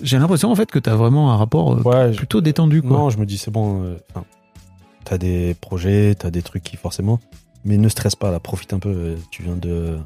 [0.00, 2.90] J'ai l'impression en fait que t'as vraiment un rapport euh, Ouais, je- plutôt détendu quoi.
[2.90, 3.82] Non, je me dis c'est bon.
[3.84, 3.96] euh,
[5.04, 7.20] t'as des projets, t'as des trucs qui forcément.
[7.64, 8.88] Mais ne stresse pas, là, profite un peu.
[8.90, 9.98] euh, Tu viens de.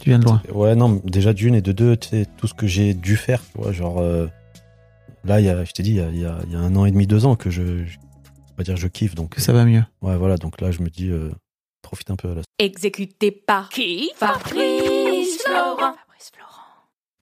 [0.00, 0.42] Tu viens de loin.
[0.52, 3.40] Ouais, non, déjà d'une et de deux, tu sais, tout ce que j'ai dû faire,
[3.52, 3.98] tu vois, genre.
[4.00, 4.26] euh,
[5.24, 6.56] là, il y a, je t'ai dit, il y a, il y a- il y
[6.56, 7.84] a un an et demi, deux ans que je.
[7.84, 7.98] je
[8.52, 9.14] on va dire, je kiffe.
[9.14, 9.84] Donc, Que ça va mieux.
[10.02, 10.36] ouais, voilà.
[10.36, 11.30] Donc là, je me dis, euh,
[11.82, 12.34] profite un peu.
[12.34, 12.42] Là.
[12.58, 14.10] Exécuté par qui?
[14.16, 15.94] Fabrice Florent.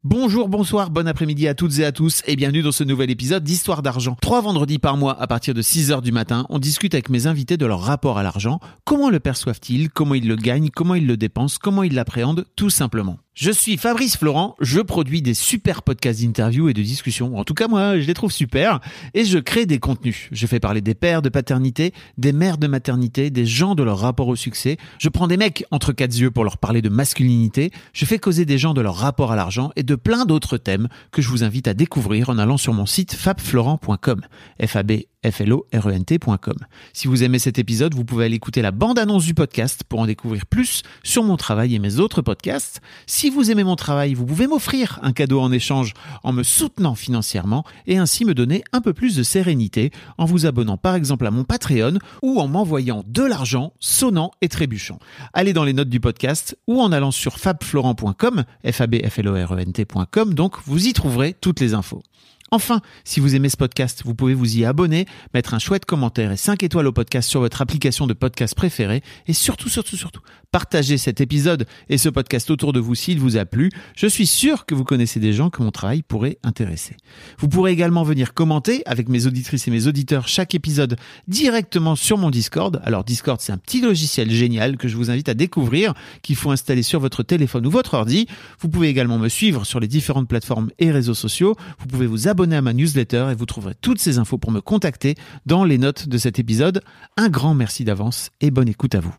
[0.04, 3.42] Bonjour, bonsoir, bon après-midi à toutes et à tous et bienvenue dans ce nouvel épisode
[3.42, 4.16] d'Histoire d'argent.
[4.20, 7.56] Trois vendredis par mois à partir de 6h du matin, on discute avec mes invités
[7.56, 11.16] de leur rapport à l'argent, comment le perçoivent-ils, comment ils le gagnent, comment ils le
[11.16, 13.18] dépensent, comment ils l'appréhendent, tout simplement.
[13.40, 17.54] Je suis Fabrice Florent, je produis des super podcasts d'interviews et de discussions, en tout
[17.54, 18.80] cas moi je les trouve super,
[19.14, 20.28] et je crée des contenus.
[20.32, 24.00] Je fais parler des pères de paternité, des mères de maternité, des gens de leur
[24.00, 27.70] rapport au succès, je prends des mecs entre quatre yeux pour leur parler de masculinité,
[27.92, 30.88] je fais causer des gens de leur rapport à l'argent et de plein d'autres thèmes
[31.12, 34.20] que je vous invite à découvrir en allant sur mon site fabflorent.com,
[34.66, 34.76] f
[35.24, 36.56] a b f l o r e n t.com.
[36.92, 40.06] Si vous aimez cet épisode, vous pouvez aller écouter la bande-annonce du podcast pour en
[40.06, 42.80] découvrir plus sur mon travail et mes autres podcasts.
[43.06, 46.94] Si vous aimez mon travail, vous pouvez m'offrir un cadeau en échange en me soutenant
[46.94, 51.26] financièrement et ainsi me donner un peu plus de sérénité en vous abonnant par exemple
[51.26, 54.98] à mon Patreon ou en m'envoyant de l'argent sonnant et trébuchant.
[55.32, 59.18] Allez dans les notes du podcast ou en allant sur fabflorent.com, f a b f
[59.18, 62.02] l o r e n t.com, donc vous y trouverez toutes les infos.
[62.50, 66.32] Enfin, si vous aimez ce podcast, vous pouvez vous y abonner, mettre un chouette commentaire
[66.32, 70.22] et 5 étoiles au podcast sur votre application de podcast préférée et surtout, surtout, surtout,
[70.50, 73.70] partagez cet épisode et ce podcast autour de vous s'il vous a plu.
[73.96, 76.96] Je suis sûr que vous connaissez des gens que mon travail pourrait intéresser.
[77.38, 80.96] Vous pourrez également venir commenter avec mes auditrices et mes auditeurs chaque épisode
[81.26, 82.80] directement sur mon Discord.
[82.84, 86.50] Alors Discord, c'est un petit logiciel génial que je vous invite à découvrir, qu'il faut
[86.50, 88.26] installer sur votre téléphone ou votre ordi.
[88.60, 91.56] Vous pouvez également me suivre sur les différentes plateformes et réseaux sociaux.
[91.78, 94.60] Vous pouvez vous abonner à ma newsletter et vous trouverez toutes ces infos pour me
[94.60, 95.14] contacter
[95.46, 96.82] dans les notes de cet épisode.
[97.16, 99.14] Un grand merci d'avance et bonne écoute à vous.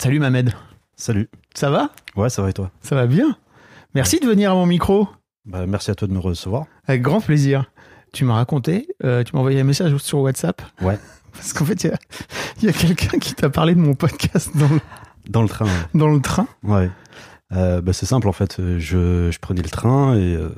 [0.00, 0.52] Salut Mamed,
[0.96, 1.28] Salut.
[1.54, 1.90] ça va?
[2.16, 2.70] Ouais, ça va et toi?
[2.82, 3.36] Ça va bien
[3.94, 5.08] Merci de venir à mon micro.
[5.46, 6.66] bah, Merci à toi de me recevoir.
[6.86, 7.70] Avec grand plaisir.
[8.12, 10.62] Tu m'as raconté, euh, tu m'as envoyé un message sur WhatsApp.
[10.82, 10.98] Ouais.
[11.32, 11.84] Parce qu'en fait,
[12.62, 14.80] il y a, quelqu'un qui t'a parlé de mon podcast dans le,
[15.28, 15.70] Dans le train, ouais.
[15.94, 16.46] dans le train.
[16.62, 16.90] Ouais.
[17.52, 18.56] Euh, bah, c'est simple en fait.
[18.78, 20.50] Je, je prenais le train et euh,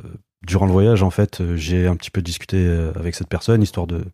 [0.46, 4.04] durant le voyage en fait, j'ai un petit peu discuté avec cette personne histoire de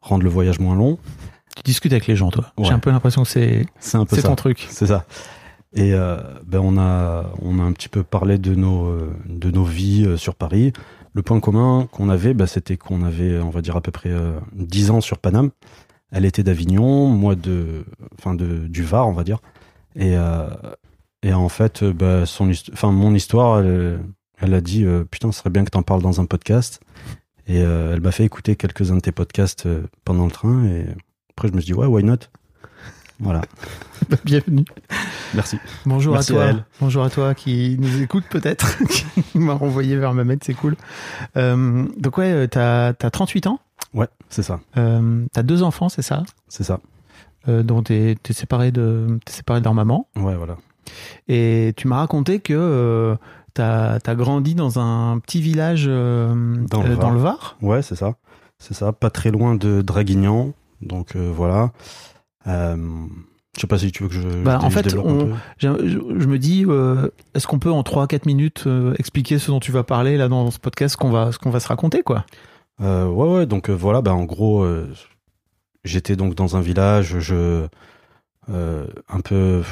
[0.00, 0.98] rendre le voyage moins long.
[1.56, 2.46] Tu discutes avec les gens, toi.
[2.58, 2.64] Ouais.
[2.64, 4.28] J'ai un peu l'impression que c'est C'est un peu c'est ça.
[4.28, 4.66] ton truc.
[4.70, 5.04] C'est ça.
[5.76, 9.50] Et euh, ben on a on a un petit peu parlé de nos euh, de
[9.50, 10.72] nos vies euh, sur Paris.
[11.14, 14.10] Le point commun qu'on avait, bah, c'était qu'on avait, on va dire à peu près
[14.10, 15.50] euh, 10 ans sur Paname.
[16.10, 17.84] Elle était d'Avignon, moi de,
[18.18, 19.38] enfin de du Var, on va dire.
[19.96, 20.48] Et euh,
[21.22, 24.00] et en fait, euh, bah, son, enfin mon histoire, elle,
[24.40, 26.80] elle a dit euh, putain, ce serait bien que t'en parles dans un podcast.
[27.46, 30.64] Et euh, elle m'a fait écouter quelques-uns de tes podcasts euh, pendant le train.
[30.66, 30.86] Et
[31.36, 32.16] après, je me suis dit ouais, why not?
[33.20, 33.42] Voilà.
[34.24, 34.64] Bienvenue.
[35.34, 35.58] Merci.
[35.86, 36.44] Bonjour Merci à toi.
[36.60, 36.64] à.
[36.80, 38.78] Bonjour à toi qui nous écoute peut-être,
[39.32, 40.76] qui m'a renvoyé vers Mamed, c'est cool.
[41.36, 43.60] Euh, donc ouais, euh, t'as as 38 ans,
[43.94, 44.60] Ouais, c'est ça.
[44.76, 46.22] euh, t'as deux enfants, c'est ça?
[46.48, 46.80] C'est ça.
[47.48, 50.08] euh, dont t'es es séparé de séparé de leur maman?
[50.16, 50.56] Ouais, voilà.
[51.28, 53.16] Et tu m'as raconté que
[53.54, 56.34] t'as as grandi dans un petit village Dans
[56.82, 57.10] le Var.
[57.12, 57.56] le Var?
[57.62, 58.14] Ouais, c'est ça.
[58.58, 58.92] C'est ça.
[58.92, 60.52] Pas très loin de Draguignan.
[60.84, 61.72] Donc euh, voilà.
[62.46, 62.76] Euh,
[63.56, 65.32] je sais pas si tu veux que je, Bah, je en fait, on-.
[65.58, 69.70] Je, me dis, euh, est-ce qu'on peut en 3-4 minutes euh, expliquer ce dont tu
[69.70, 72.24] vas parler là dans ce podcast, qu'on va, ce qu'on va se raconter quoi?
[72.80, 73.46] Euh, ouais, ouais.
[73.46, 74.02] Donc voilà.
[74.02, 74.66] Bah, en gros,
[75.84, 77.18] j'étais donc dans un village.
[77.20, 77.66] Je
[78.48, 79.62] un peu,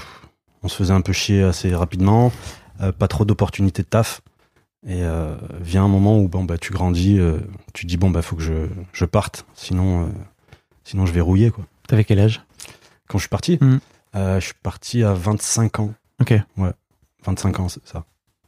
[0.62, 2.30] on se faisait un peu chier assez rapidement.
[2.98, 4.20] pas trop d'opportunités de taf.
[4.86, 5.02] Et
[5.60, 7.18] vient un moment où bon bah tu grandis,
[7.72, 10.08] tu dis bon bah faut que je, je parte, sinon
[10.84, 11.64] sinon je vais rouiller quoi.
[11.88, 12.42] T'avais quel âge?
[13.08, 13.80] Quand je suis parti, Mhm.
[14.16, 15.94] euh, je suis parti à 25 ans.
[16.20, 16.34] Ok,
[17.24, 18.04] 25 ans, c'est ça.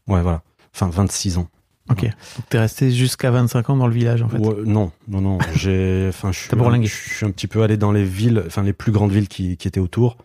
[0.07, 0.43] Ouais, voilà.
[0.75, 1.49] Enfin, 26 ans.
[1.91, 2.03] ok.
[2.03, 2.13] Donc
[2.49, 4.39] t'es resté jusqu'à 25 ans dans le village en fait.
[4.39, 5.39] Ouais, non, non, non.
[5.55, 6.87] J'ai, enfin, je suis, T'as bourlingué.
[6.87, 9.57] je suis un petit peu allé dans les villes, enfin, les plus grandes villes qui,
[9.57, 10.17] qui étaient autour,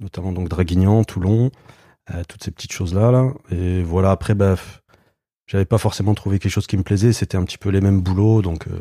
[0.00, 1.50] notamment donc Draguignan, Toulon,
[2.14, 3.32] euh, toutes ces petites choses-là, là.
[3.50, 4.56] Et voilà, après, bah,
[5.46, 7.12] j'avais pas forcément trouvé quelque chose qui me plaisait.
[7.12, 8.80] C'était un petit peu les mêmes boulots, donc euh,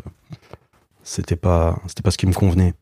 [1.03, 2.73] c'était pas, c'était pas ce qui me convenait.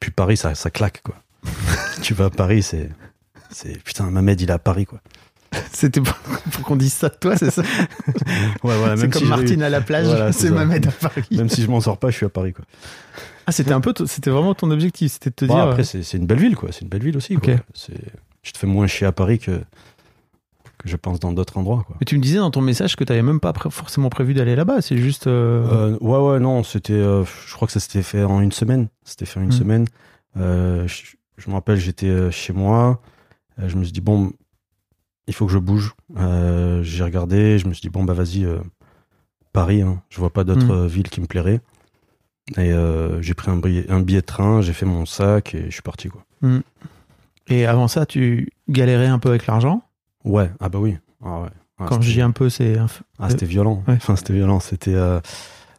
[0.00, 1.16] Puis Paris, ça, ça claque, quoi.
[2.02, 2.88] tu vas à Paris, c'est,
[3.50, 5.00] c'est, putain, Mamed, il est à Paris, quoi.
[5.72, 6.14] C'était pour,
[6.50, 7.62] pour qu'on dise ça de toi, c'est ça?
[8.64, 10.50] Ouais, voilà, C'est comme si Martine à la plage, Voilà, c'est.
[10.50, 11.26] Mamed à Paris.
[11.32, 12.64] Même si je m'en sors pas, je suis à Paris, quoi.
[13.46, 15.56] Ah, c'était un peu, c'était vraiment ton objectif, c'était de te dire.
[15.56, 16.70] après, c'est c'est une belle ville, quoi.
[16.72, 17.44] C'est une belle ville aussi, Ok.
[17.44, 17.54] quoi.
[17.74, 17.92] C'est,
[18.42, 19.60] tu te fais moins chier à Paris que,
[20.82, 21.84] que je pense dans d'autres endroits.
[21.86, 21.96] Quoi.
[22.00, 24.34] Mais tu me disais dans ton message que tu n'avais même pas pré- forcément prévu
[24.34, 25.26] d'aller là-bas, c'est juste.
[25.26, 26.92] euh, Euh, ouais, ouais, non, c'était.
[26.92, 28.88] euh, je crois que ça s'était fait en une semaine.
[29.04, 29.52] C'était fait en une Mm.
[29.52, 29.84] semaine.
[30.36, 30.86] Je,
[31.36, 33.00] je me rappelle, j'étais chez moi.
[33.58, 34.32] Je me suis dit, bon,
[35.26, 35.94] il faut que je bouge.
[36.82, 37.58] J'ai regardé.
[37.58, 38.46] Je me suis dit, bon, bah vas-y,
[39.52, 39.82] Paris.
[39.82, 40.70] Hein, je vois pas d'autres Mm.
[40.84, 41.60] euh, villes qui me plairaient.
[42.58, 42.72] Et
[43.20, 45.82] j'ai pris un billet, un billet de train, j'ai fait mon sac et je suis
[45.82, 46.24] parti, quoi.
[47.48, 49.82] Et avant ça, tu galérais un peu avec l'argent?
[50.24, 50.96] Ouais, ah bah oui.
[51.24, 51.48] Ah ouais.
[51.78, 52.76] Ah, Quand je dis un peu, c'est.
[53.18, 53.82] Ah, c'était violent.
[53.88, 53.94] Ouais.
[53.94, 54.60] Enfin, c'était violent.
[54.60, 55.20] C'était euh,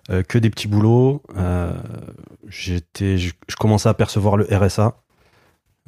[0.09, 1.21] euh, que des petits boulots.
[1.37, 1.73] Euh,
[2.47, 4.97] j'étais, je, je commençais à percevoir le RSA.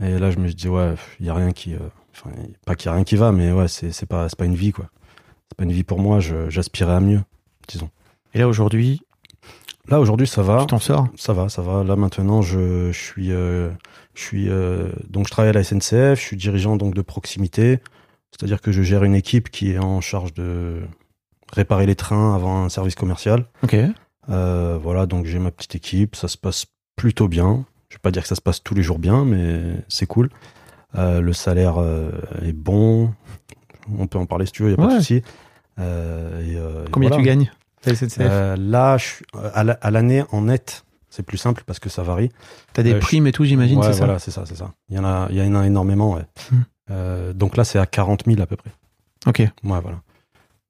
[0.01, 1.73] Et là, je me suis dit, ouais, il y a rien qui.
[1.73, 1.79] euh,
[2.17, 2.29] Enfin,
[2.65, 4.85] pas qu'il y a rien qui va, mais ouais, c'est pas, pas une vie, quoi.
[5.49, 6.19] C'est pas une vie pour moi.
[6.21, 7.21] J'aspirais à mieux,
[7.67, 7.89] disons.
[8.33, 9.01] Et là, aujourd'hui,
[9.89, 10.61] Là, aujourd'hui, ça va.
[10.61, 11.07] tu t'en sors?
[11.17, 11.83] Ça va, ça va.
[11.83, 13.31] Là, maintenant, je, je suis.
[13.33, 13.69] euh,
[14.13, 16.15] je suis euh, donc, je travaille à la SNCF.
[16.19, 17.79] Je suis dirigeant donc de proximité.
[18.31, 20.81] C'est-à-dire que je gère une équipe qui est en charge de
[21.53, 23.45] réparer les trains avant un service commercial.
[23.63, 23.75] Ok.
[24.29, 27.65] Euh, voilà, donc j'ai ma petite équipe, ça se passe plutôt bien.
[27.89, 30.29] Je vais pas dire que ça se passe tous les jours bien, mais c'est cool.
[30.95, 32.11] Euh, le salaire euh,
[32.41, 33.13] est bon.
[33.97, 35.15] On peut en parler si tu veux, il n'y a pas de souci.
[35.77, 36.57] Et,
[36.91, 37.17] Combien voilà.
[37.17, 37.51] tu gagnes
[38.57, 42.01] Là, je suis- à la- à l'année en net, c'est plus simple parce que ça
[42.01, 42.31] varie.
[42.73, 44.55] T'as des euh, je- primes et tout, j'imagine, Ouais, c'est ça voilà, c'est ça, c'est
[44.55, 44.73] ça.
[44.89, 46.23] Il y en a, il y en a énormément, ouais.
[46.51, 46.61] Hmm.
[46.91, 48.71] Euh, donc là, c'est à 40 000 à peu près.
[49.25, 49.39] Ok.
[49.39, 50.01] Ouais, voilà.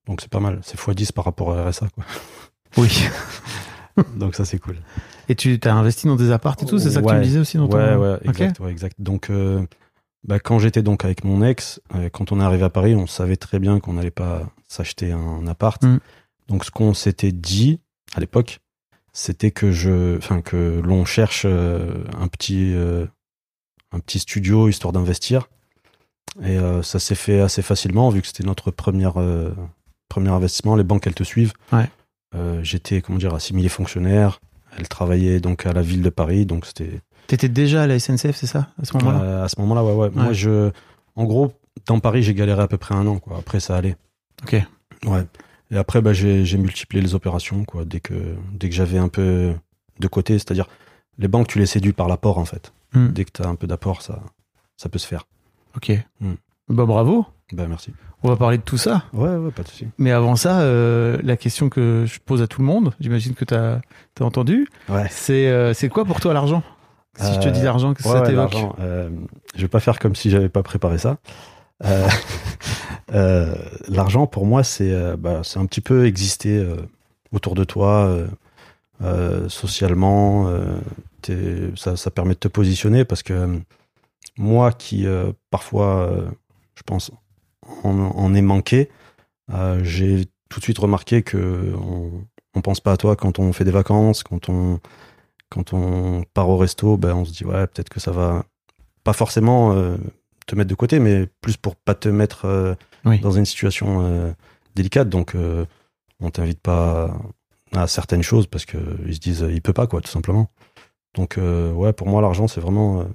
[0.07, 0.59] Donc c'est pas mal.
[0.63, 2.03] C'est x10 par rapport à RSA, quoi.
[2.77, 3.07] Oui.
[4.15, 4.75] donc ça, c'est cool.
[5.29, 7.39] Et tu t'as investi dans des apparts et tout, c'est ça que tu me disais
[7.39, 7.77] aussi dans ton...
[7.77, 8.95] Ouais, ouais, exact, ouais, exact.
[8.99, 9.65] Donc, euh,
[10.23, 13.07] bah, quand j'étais donc avec mon ex, euh, quand on est arrivé à Paris, on
[13.07, 15.81] savait très bien qu'on n'allait pas s'acheter un appart.
[15.83, 15.99] Mm.
[16.47, 17.79] Donc, ce qu'on s'était dit
[18.13, 18.59] à l'époque,
[19.13, 22.75] c'était que je, enfin, que l'on cherche euh, un petit,
[23.91, 25.47] un petit studio histoire d'investir.
[26.43, 29.51] Et euh, ça s'est fait assez facilement vu que c'était notre première, euh,
[30.09, 30.75] premier investissement.
[30.75, 31.53] Les banques, elles te suivent.
[31.71, 31.89] Ouais.
[32.35, 34.41] Euh, j'étais, comment dire, assimilé fonctionnaire.
[34.77, 38.35] Elle travaillait donc à la ville de Paris, donc c'était T'étais déjà à la SNCF,
[38.35, 40.09] c'est ça, à ce moment-là euh, à ce moment-là, ouais, ouais.
[40.13, 40.69] Moi, je,
[41.15, 41.53] en gros,
[41.87, 43.37] dans Paris, j'ai galéré à peu près un an, quoi.
[43.37, 43.95] Après, ça allait.
[44.43, 44.55] Ok.
[45.05, 45.25] Ouais.
[45.71, 47.83] Et après, bah, j'ai, j'ai multiplié les opérations, quoi.
[47.83, 48.13] Dès que,
[48.51, 49.55] dès que j'avais un peu
[49.99, 50.67] de côté, c'est-à-dire,
[51.17, 52.73] les banques, tu les séduis par l'apport, en fait.
[52.93, 53.07] Hmm.
[53.07, 54.21] Dès que tu as un peu d'apport, ça,
[54.77, 55.25] ça peut se faire.
[55.75, 55.91] Ok.
[56.21, 56.33] Mm.
[56.69, 57.25] Bah bravo.
[57.53, 57.93] Ben, merci.
[58.23, 59.03] On va parler de tout ça.
[59.13, 59.87] Ouais, ouais, pas de souci.
[59.99, 63.45] Mais avant ça, euh, la question que je pose à tout le monde, j'imagine que
[63.45, 63.75] t'as
[64.19, 65.05] as entendu, Ouais.
[65.11, 66.63] c'est euh, c'est quoi pour toi l'argent?
[67.17, 69.09] Si je te Euh, dis l'argent, qu'est-ce que Ouais, ça t'évoque euh,
[69.55, 71.17] je vais pas faire comme si j'avais pas préparé ça.
[71.85, 72.07] Euh,
[73.13, 73.53] euh,
[73.87, 76.77] l'argent, pour moi, c'est euh, bah, un petit peu exister euh,
[77.31, 78.27] autour de toi, euh,
[79.03, 80.47] euh, socialement.
[80.49, 80.77] euh,
[81.75, 83.57] ça, ça permet de te positionner parce que euh,
[84.37, 86.29] moi, qui euh, parfois, euh,
[86.75, 87.11] je pense,
[87.83, 88.89] en, en ai manqué,
[89.53, 92.11] euh, j'ai tout de suite remarqué que on,
[92.53, 94.79] on pense pas à toi quand on fait des vacances, quand on
[95.49, 98.45] quand on part au resto, ben on se dit ouais peut-être que ça va
[99.03, 99.73] pas forcément
[100.47, 102.75] te mettre de côté, mais plus pour pas te mettre
[103.05, 103.19] Oui.
[103.19, 104.35] dans une situation
[104.75, 105.07] délicate.
[105.09, 105.35] Donc
[106.19, 107.15] on t'invite pas
[107.73, 110.49] à certaines choses parce que ils se disent il peut pas quoi tout simplement.
[111.15, 113.05] Donc euh, ouais pour moi l'argent c'est vraiment euh,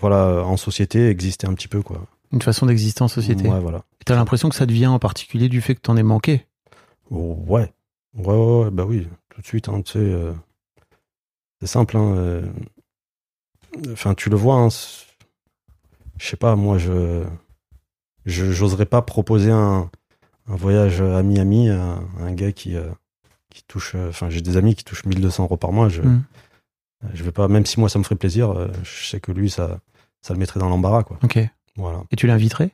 [0.00, 2.06] voilà en société exister un petit peu quoi.
[2.32, 3.48] Une façon d'exister en société.
[3.48, 3.82] Ouais voilà.
[4.04, 6.46] T'as l'impression que ça devient en particulier du fait que t'en aies manqué?
[7.10, 7.72] Ouais.
[8.16, 9.98] Ouais, ouais, ouais, bah oui, tout de suite, hein, tu sais.
[9.98, 10.32] euh,
[11.60, 12.14] c'est simple, hein.
[12.16, 12.46] euh,
[13.92, 17.24] Enfin, tu le vois, hein, je sais pas, moi, je.
[18.24, 19.88] J'oserais pas proposer un,
[20.48, 22.88] un voyage à Miami à, à un gars qui, euh,
[23.50, 23.94] qui touche.
[23.94, 25.88] Enfin, j'ai des amis qui touchent 1200 euros par mois.
[25.88, 26.24] Je, Mm.
[27.14, 29.50] Je vais pas, même si moi ça me ferait plaisir, euh, je sais que lui,
[29.50, 29.80] ça,
[30.22, 31.18] ça le mettrait dans l'embarras, quoi.
[31.22, 31.38] Ok.
[31.76, 32.02] Voilà.
[32.10, 32.70] Et tu l'inviterais?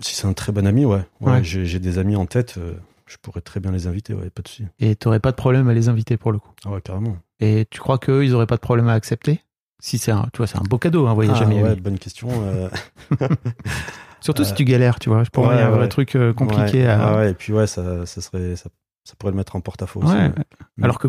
[0.00, 1.02] Si c'est un très bon ami, ouais.
[1.20, 1.44] ouais, Ouais.
[1.44, 2.74] J'ai des amis en tête, euh,
[3.06, 4.64] je pourrais très bien les inviter, ouais, pas de souci.
[4.80, 6.50] Et t'aurais pas de problème à les inviter pour le coup?
[6.64, 7.16] Ah ouais, carrément.
[7.40, 9.40] Et tu crois qu'eux, ils auraient pas de problème à accepter?
[9.80, 11.62] Si c'est un, tu vois, c'est un beau cadeau, un voyage Ah à Miami.
[11.64, 12.28] ouais, bonne question.
[12.30, 12.68] euh,
[14.20, 15.24] Surtout si tu galères, tu vois.
[15.32, 17.12] Pour moi, il y a un truc compliqué à.
[17.12, 18.70] ouais, ouais, et puis ouais, ça, ça serait, ça,
[19.04, 20.00] ça pourrait le mettre en porte-à-faux.
[20.04, 20.30] Ouais.
[20.80, 21.08] Alors que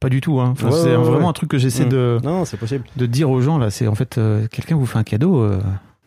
[0.00, 0.40] pas du tout.
[0.40, 0.50] Hein.
[0.52, 1.26] Enfin, Ouais, c'est ouais, vraiment ouais.
[1.26, 1.90] un truc que j'essaie Mm.
[1.90, 2.84] de, Non, c'est possible.
[2.96, 3.70] de dire aux gens là.
[3.70, 5.60] C'est en fait euh, quelqu'un vous fait un cadeau, euh,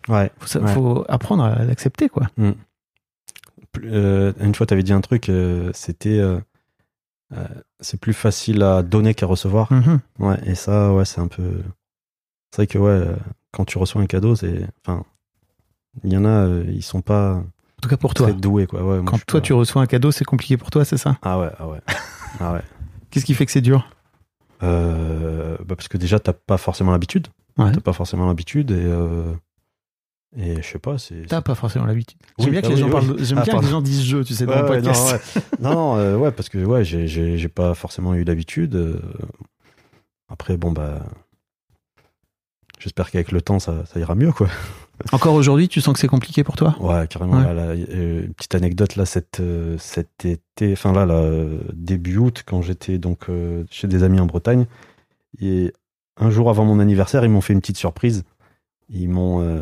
[0.07, 0.31] Ouais.
[0.39, 2.27] faut, apprendre à l'accepter quoi.
[3.71, 6.21] Plus- euh, une fois, tu avais dit un truc, euh, c'était,
[7.79, 9.71] c'est plus facile à donner qu'à recevoir.
[9.71, 9.99] Mhm.
[10.19, 11.61] Ouais, et ça, ouais, c'est un peu.
[12.51, 13.05] C'est vrai que ouais,
[13.51, 15.03] quand tu reçois un cadeau, c'est, enfin,
[16.03, 18.31] il y en a, ils sont pas En tout cas pour toi.
[18.31, 18.81] doués, quoi.
[18.81, 21.17] Ouais, moi, Quand toi pas- tu reçois un cadeau, c'est compliqué pour toi, c'est ça?
[21.21, 21.79] Ah ouais, ah ouais,
[22.39, 22.61] ah ouais.
[23.11, 23.89] Qu'est-ce qui fait que c'est dur?
[24.63, 27.27] Euh, bah parce que déjà, t'as pas forcément l'habitude.
[27.57, 27.71] Ouais.
[27.71, 29.33] T'as pas forcément l'habitude et, euh,
[30.37, 31.25] Et je sais pas, c'est.
[31.27, 32.17] T'as pas forcément l'habitude.
[32.37, 32.91] J'aime Oui, bien que ah les oui, gens oui.
[32.91, 33.15] parlent.
[33.17, 33.67] de- J'aime Ah, bien que les pardon.
[33.69, 35.31] gens disent je, tu sais, dans Ouais, le podcast.
[35.59, 35.75] non, ouais.
[35.75, 38.99] non, euh, ouais, parce que ouais, j'ai- pas forcément eu l'habitude.
[40.29, 41.01] Après, bon, bah.
[42.79, 44.47] J'espère qu'avec le temps, ça, ça ira mieux, quoi.
[45.11, 46.75] Encore aujourd'hui, tu sens que c'est compliqué pour toi?
[46.79, 47.37] Ouais, carrément.
[47.37, 47.43] Ouais.
[47.43, 52.17] Là, là, euh, une petite anecdote, là, cet, euh, cet été, enfin là, là, début
[52.17, 54.65] août, quand j'étais donc euh, chez des amis en Bretagne,
[55.39, 55.73] et
[56.17, 58.23] un jour avant mon anniversaire, ils m'ont fait une petite surprise.
[58.89, 59.61] Ils m'ont, euh,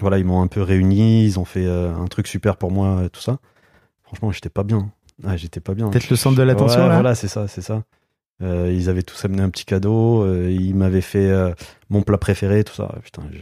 [0.00, 3.08] voilà, ils m'ont un peu réuni, ils ont fait euh, un truc super pour moi,
[3.12, 3.38] tout ça.
[4.02, 4.90] Franchement, j'étais pas bien.
[5.24, 5.90] Ah, j'étais pas bien.
[5.90, 7.82] Peut-être le centre de l'attention, Ouais, là Voilà, c'est ça, c'est ça.
[8.42, 11.52] Euh, ils avaient tous amené un petit cadeau, euh, ils m'avaient fait euh,
[11.90, 12.92] mon plat préféré, tout ça.
[13.02, 13.38] Putain, je,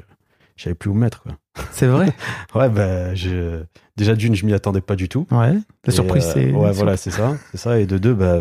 [0.62, 1.24] savais plus où me mettre.
[1.72, 2.12] C'est vrai
[2.54, 3.62] Ouais, bah, je...
[3.96, 5.26] déjà d'une, je m'y attendais pas du tout.
[5.30, 5.54] Ouais.
[5.86, 6.52] La surprise, euh, c'est.
[6.52, 7.78] Ouais, voilà, c'est ça, c'est ça.
[7.78, 8.40] Et de deux, bah,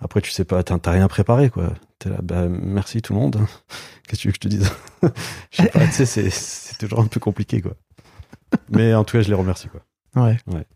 [0.00, 1.72] après, tu sais pas, t'as rien préparé, quoi.
[1.98, 3.36] T'es là, bah, merci tout le monde.
[4.08, 4.70] Qu'est-ce que tu veux que je te dise?
[5.50, 7.72] Je sais pas, tu sais, c'est- c'est toujours un peu compliqué, quoi.
[8.68, 9.80] Mais en tout cas, je les remercie, quoi.
[10.22, 10.36] Ouais.
[10.46, 10.66] Ouais.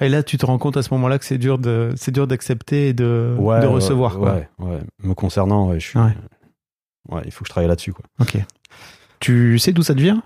[0.00, 2.26] Et là, tu te rends compte à ce moment-là que c'est dur de, c'est dur
[2.26, 4.34] d'accepter et de, Ouais, de recevoir, quoi.
[4.34, 4.80] Ouais, ouais.
[5.02, 5.98] Me concernant, je suis.
[5.98, 7.22] Ouais.
[7.24, 8.04] Il faut que je travaille là-dessus, quoi.
[8.20, 8.38] Ok.
[9.18, 10.22] Tu sais d'où ça te vient?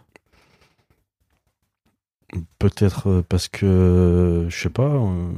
[2.58, 4.84] Peut-être euh, parce que, je sais pas.
[4.88, 5.30] euh,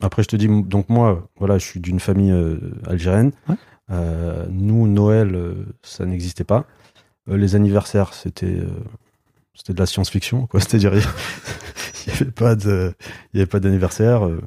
[0.00, 3.32] Après, je te dis, donc moi, voilà, je suis d'une famille euh, algérienne.
[3.90, 6.66] Euh, nous, Noël, ça n'existait pas.
[7.28, 8.58] Les anniversaires, c'était
[9.56, 10.60] c'était de la science-fiction, quoi.
[10.60, 11.00] C'est-à-dire, il
[12.12, 12.94] n'y avait pas de,
[13.32, 14.26] il y avait pas d'anniversaire.
[14.26, 14.40] euh,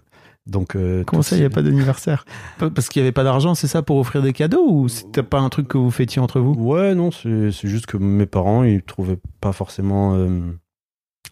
[0.46, 2.26] donc, euh, Comment ça, il n'y a pas d'anniversaire?
[2.58, 5.40] Parce qu'il n'y avait pas d'argent, c'est ça, pour offrir des cadeaux Ou c'était pas
[5.40, 6.54] un truc que vous fêtiez entre vous?
[6.54, 10.16] Ouais, non, c'est juste que mes parents, ils trouvaient pas forcément.
[10.16, 10.40] euh,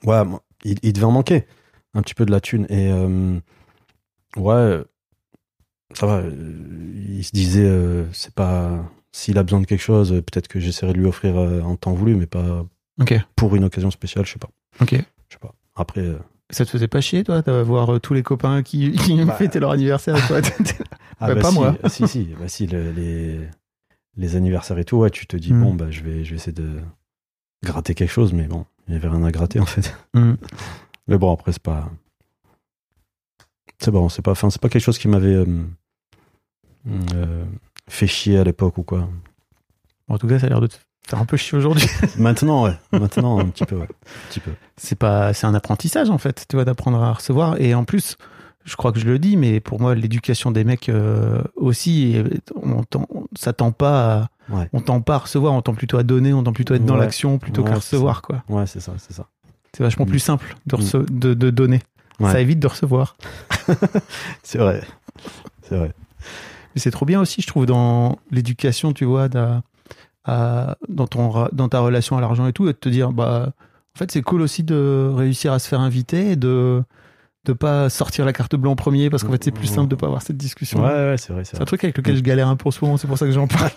[0.05, 1.47] Ouais, moi, il, devait en manquer
[1.95, 2.67] un petit peu de la thune.
[2.69, 3.39] Et euh,
[4.35, 4.83] ouais,
[5.93, 6.17] ça va.
[6.17, 6.31] euh,
[7.07, 8.83] Il se disait, euh, c'est pas.
[9.11, 12.15] S'il a besoin de quelque chose, peut-être que j'essaierai de lui offrir en temps voulu,
[12.15, 12.65] mais pas
[12.99, 13.13] Ok.
[13.35, 14.49] pour une occasion spéciale, je sais pas.
[14.81, 14.91] Ok.
[14.93, 15.53] Je sais pas.
[15.75, 16.17] Après, euh,
[16.49, 19.33] Ça te faisait pas chier, toi, d'avoir euh, tous les copains qui, qui Bah.
[19.35, 20.39] fêtaient leur anniversaire toi,
[21.19, 21.75] ah, Bah, pas si, moi.
[21.87, 23.39] Si, si, bah, si le- les,
[24.15, 25.61] les anniversaires et tout, ouais, tu te dis, Mm.
[25.63, 26.79] bon, bah, je vais, je vais essayer de
[27.63, 29.95] gratter quelque chose, mais bon, il y avait rien à gratter en fait.
[30.13, 30.35] Hmm.
[31.07, 31.89] Mais bon, après, c'est pas.
[33.79, 35.45] C'est bon, c'est pas, enfin, c'est pas quelque chose qui m'avait euh,
[37.13, 37.45] euh,
[37.89, 39.07] fait chier à l'époque ou quoi.
[40.07, 40.75] En tout cas, ça a l'air de te
[41.07, 41.87] faire un peu chier aujourd'hui.
[42.17, 42.73] Maintenant, ouais.
[42.91, 43.83] Maintenant, un petit peu, ouais.
[43.89, 44.51] Un petit peu.
[44.77, 47.59] c'est pas, c'est un apprentissage en fait, tu vois, d'apprendre à recevoir.
[47.59, 48.17] Et en plus,
[48.65, 52.21] je crois que je le dis, mais pour moi, l'éducation des mecs euh, aussi,
[52.61, 54.69] on tend, ça tend pas, à, Ouais.
[54.71, 56.85] on tend pas à recevoir, on tend plutôt à donner, on tend plutôt à être
[56.85, 57.01] dans Ouais.
[57.01, 58.43] l'action plutôt Ouais, qu'à recevoir, quoi.
[58.47, 59.25] Ouais, c'est ça, c'est ça.
[59.75, 60.09] C'est vachement Mm.
[60.09, 60.79] plus simple de, Mm.
[60.79, 61.81] rece- de, de donner.
[62.21, 63.15] Ça évite de recevoir.
[64.43, 64.81] C'est vrai.
[65.63, 65.91] C'est vrai.
[66.75, 69.27] Mais c'est trop bien aussi, je trouve, dans l'éducation, tu vois,
[70.27, 73.53] à- dans, ton, dans ta relation à l'argent et tout, et de te dire, bah,
[73.95, 76.83] en fait, c'est cool aussi de réussir à se faire inviter et de
[77.45, 79.95] de pas sortir la carte bleue en premier parce qu'en fait, c'est plus simple de
[79.95, 80.81] pas avoir cette discussion.
[80.83, 82.83] Ouais, ouais, c'est vrai, c'est un truc avec lequel je galère un peu en ce
[82.83, 83.71] moment, c'est pour ça que j'en parle.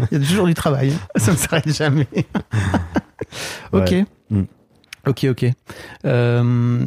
[0.10, 0.98] Il y a toujours du travail, hein.
[1.14, 2.08] ça ne s'arrête jamais.
[3.72, 3.90] ok.
[3.90, 4.04] Ouais.
[5.06, 5.44] Ok, ok.
[6.04, 6.84] Euh,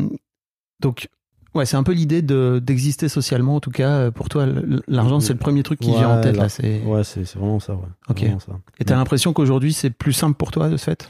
[0.82, 1.08] donc,
[1.56, 4.12] ouais, c'est un peu l'idée de- d'exister socialement, en tout cas.
[4.12, 4.46] Pour toi,
[4.88, 6.44] l'argent, c'est le premier truc qui Ouais, vient en tête, là.
[6.44, 6.50] là.
[6.50, 7.82] c'est- Ouais, c'est vraiment ça, ouais.
[8.10, 8.20] Ok.
[8.22, 8.54] vraiment ça.
[8.80, 9.00] Et t'as Mm.
[9.00, 11.10] l'impression qu'aujourd'hui, c'est plus simple pour toi, de ce fait?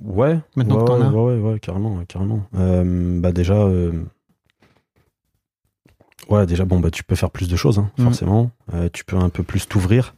[0.00, 0.38] Ouais.
[0.56, 1.10] Maintenant ouais, que t'en as.
[1.10, 2.44] Ouais, ouais, ouais, carrément, carrément.
[2.56, 3.92] Euh, bah déjà, euh,
[6.28, 8.04] ouais, déjà, bon, bah tu peux faire plus de choses, hein, Mhm.
[8.06, 8.50] forcément.
[8.74, 10.14] Euh, tu peux un peu plus t'ouvrir.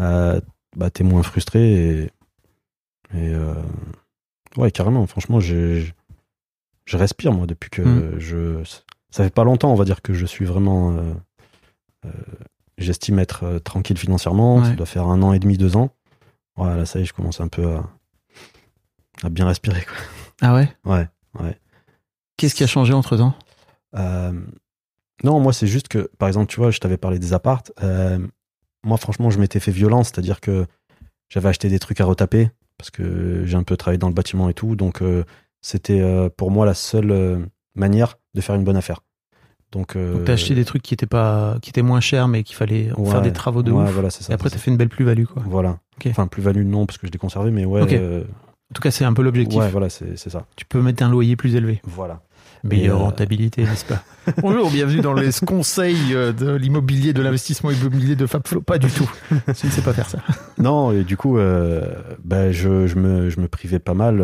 [0.00, 0.40] Euh,
[0.76, 2.02] bah t'es moins frustré et,
[3.14, 3.54] et euh,
[4.58, 5.06] ouais, carrément.
[5.06, 5.86] Franchement, je,
[6.86, 8.18] je, respire moi depuis que Mhm.
[8.18, 8.62] je.
[9.10, 10.92] Ça fait pas longtemps, on va dire que je suis vraiment.
[10.96, 11.14] euh,
[12.06, 12.10] euh,
[12.78, 14.62] J'estime être euh, tranquille financièrement.
[14.62, 15.90] Ça doit faire un an et demi, deux ans.
[16.56, 17.88] Voilà, ça y est, je commence un peu à,
[19.22, 19.82] à bien respirer.
[19.84, 19.96] Quoi.
[20.42, 20.68] Ah ouais?
[20.84, 21.08] Ouais,
[21.40, 21.58] ouais.
[22.36, 23.34] Qu'est-ce qui a changé entre temps
[25.24, 27.72] non, moi, c'est juste que, par exemple, tu vois, je t'avais parlé des appartes.
[28.84, 30.66] Moi, franchement, je m'étais fait violence, c'est-à-dire que
[31.30, 34.50] j'avais acheté des trucs à retaper parce que j'ai un peu travaillé dans le bâtiment
[34.50, 34.76] et tout.
[34.76, 35.02] Donc,
[35.66, 37.38] c'était euh, pour moi la seule euh,
[37.74, 39.00] manière de faire une bonne affaire.
[39.72, 42.44] Donc, euh, Donc, t'as acheté des trucs qui étaient, pas, qui étaient moins chers, mais
[42.44, 43.90] qu'il fallait faire des travaux de ouais, ouf.
[43.90, 44.32] Voilà, c'est ça.
[44.32, 45.42] Et après, t'as fait une belle plus-value, quoi.
[45.44, 45.80] Voilà.
[46.06, 47.82] Enfin, plus-value, non, parce que je l'ai conservé, mais ouais.
[47.94, 49.58] Euh, En tout cas, c'est un peu l'objectif.
[49.58, 50.46] ouais, voilà, c'est ça.
[50.54, 51.80] Tu peux mettre un loyer plus élevé.
[51.82, 52.22] Voilà.
[52.62, 54.02] Meilleure euh, rentabilité, n'est-ce pas
[54.42, 58.60] Bonjour, bienvenue dans les conseils de l'immobilier, de l'investissement immobilier de Fabflo.
[58.60, 59.10] Pas du tout.
[59.30, 60.18] Je ne sais pas faire ça.
[60.58, 61.82] Non, et du coup, euh,
[62.24, 64.22] bah, je, je, me, je me privais pas mal.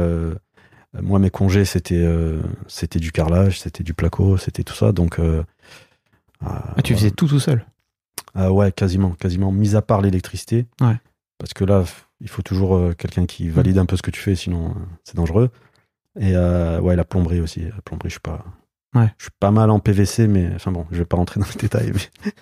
[0.97, 4.93] Euh, moi, mes congés, c'était euh, c'était du carrelage, c'était du placo, c'était tout ça.
[4.93, 5.43] Donc, euh,
[6.45, 7.65] ah, tu faisais tout tout seul?
[8.35, 9.53] ah ouais, quasiment, quasiment.
[9.53, 10.67] Mis à part l'électricité.
[10.81, 10.97] Ouais.
[11.39, 11.85] Parce que là,
[12.21, 15.51] il faut toujours quelqu'un qui valide un peu ce que tu fais, sinon c'est dangereux.
[16.19, 17.61] Et euh, ouais, la plomberie aussi.
[17.61, 18.45] La plomberie, je suis pas.
[18.95, 19.11] Ouais.
[19.17, 21.61] Je suis pas mal en PVC, mais enfin bon, je vais pas rentrer dans les
[21.61, 21.93] détails.
[21.95, 22.33] Mais...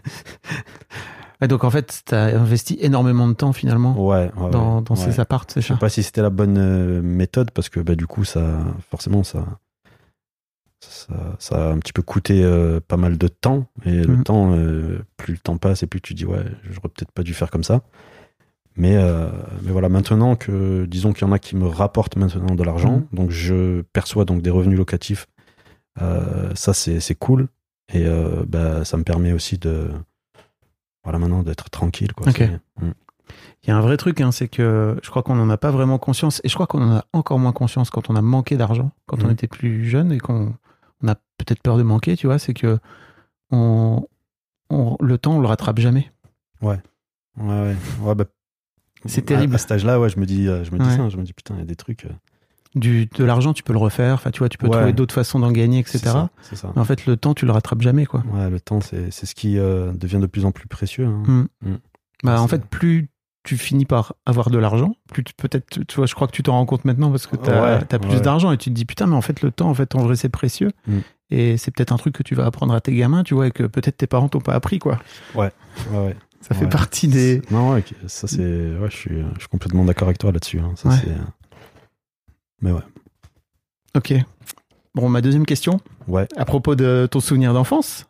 [1.49, 4.83] Donc en fait, tu as investi énormément de temps finalement Ouais, ouais, dans, ouais.
[4.83, 5.01] dans Ouais.
[5.13, 7.95] ces apparts, c'est Je sais pas si c'était la bonne euh, méthode parce que bah,
[7.95, 8.59] du coup, ça,
[8.91, 9.47] forcément, ça,
[10.81, 13.67] ça, ça a un petit peu coûté euh, pas mal de temps.
[13.85, 14.25] Et le Mhm.
[14.25, 17.35] temps, euh, plus le temps passe et plus tu dis, ouais, j'aurais peut-être pas dû
[17.35, 17.83] faire comme ça.
[18.77, 19.29] Mais, euh,
[19.63, 22.97] mais voilà, maintenant que, disons qu'il y en a qui me rapportent maintenant de l'argent,
[22.99, 23.07] Mhm.
[23.13, 25.27] donc je perçois donc des revenus locatifs,
[26.55, 27.49] ça c'est cool.
[27.93, 28.07] Et
[28.47, 29.89] bah, ça me permet aussi de,
[31.05, 32.13] voilà, maintenant d'être tranquille.
[32.13, 32.27] Quoi.
[32.31, 32.93] Mm.
[33.63, 35.71] Il y a un vrai truc, hein, c'est que je crois qu'on n'en a pas
[35.71, 38.57] vraiment conscience, et je crois qu'on en a encore moins conscience quand on a manqué
[38.57, 39.33] d'argent, quand on Mhm.
[39.33, 40.55] était plus jeune et qu'on
[41.03, 42.79] on a peut-être peur de manquer, tu vois, c'est que
[43.51, 44.07] on,
[44.69, 46.11] on- le temps, on le rattrape jamais.
[46.61, 46.79] Ouais,
[47.39, 47.77] ouais.
[48.03, 48.25] ouais bah,
[49.07, 49.55] C'est à- terrible.
[49.55, 50.97] À, cet âge-là, ouais, je me dis, euh, je me dis Ouais.
[50.97, 52.07] ça, je me dis putain, il y a des trucs.
[52.77, 54.77] Du, de l'argent, tu peux le refaire, enfin, tu vois, tu peux Ouais.
[54.77, 55.99] trouver d'autres façons d'en gagner, etc.
[56.05, 56.71] ça, C'est ça.
[56.77, 58.23] Mais en fait, le temps, tu le rattrapes jamais, quoi.
[58.33, 61.07] Ouais, le temps, c'est ce qui euh, devient de plus en plus précieux.
[61.07, 61.23] hein.
[61.27, 61.69] Mm.
[61.71, 61.77] Mm.
[62.23, 63.09] Bah, en fait, plus
[63.43, 66.53] tu finis par avoir de l'argent, plus peut-être, tu- vois, je crois que tu t'en
[66.53, 68.21] rends compte maintenant parce que tu as, Ouais, plus ouais.
[68.21, 70.15] d'argent et tu te dis putain, mais en fait, le temps, en fait, en vrai,
[70.15, 70.71] c'est précieux.
[70.87, 70.99] Mm.
[71.31, 73.51] Et c'est peut-être un truc que tu vas apprendre à tes gamins, tu vois, et
[73.51, 74.99] que peut-être tes parents t'ont pas appris, quoi.
[75.35, 75.51] Ouais,
[75.93, 76.15] ouais.
[76.43, 77.43] Ça fait partie des.
[77.51, 78.39] Non, ouais, ça c'est.
[78.39, 80.59] Ouais, je suis, je suis complètement d'accord avec toi là-dessus.
[80.61, 80.73] hein.
[80.77, 81.11] Ça, c'est,
[82.63, 82.83] Mais ouais.
[83.97, 84.15] Ok.
[84.95, 88.07] Bon, ma deuxième question, Ouais, à propos de ton souvenir d'enfance.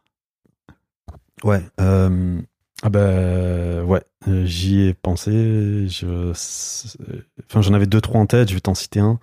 [1.45, 1.63] ouais.
[1.81, 2.41] euh,
[2.83, 5.87] Ah ben ouais, euh, j'y ai pensé.
[5.89, 6.31] Je...
[7.49, 8.49] Enfin, j'en avais deux, trois en tête.
[8.49, 9.19] Je vais t'en citer un.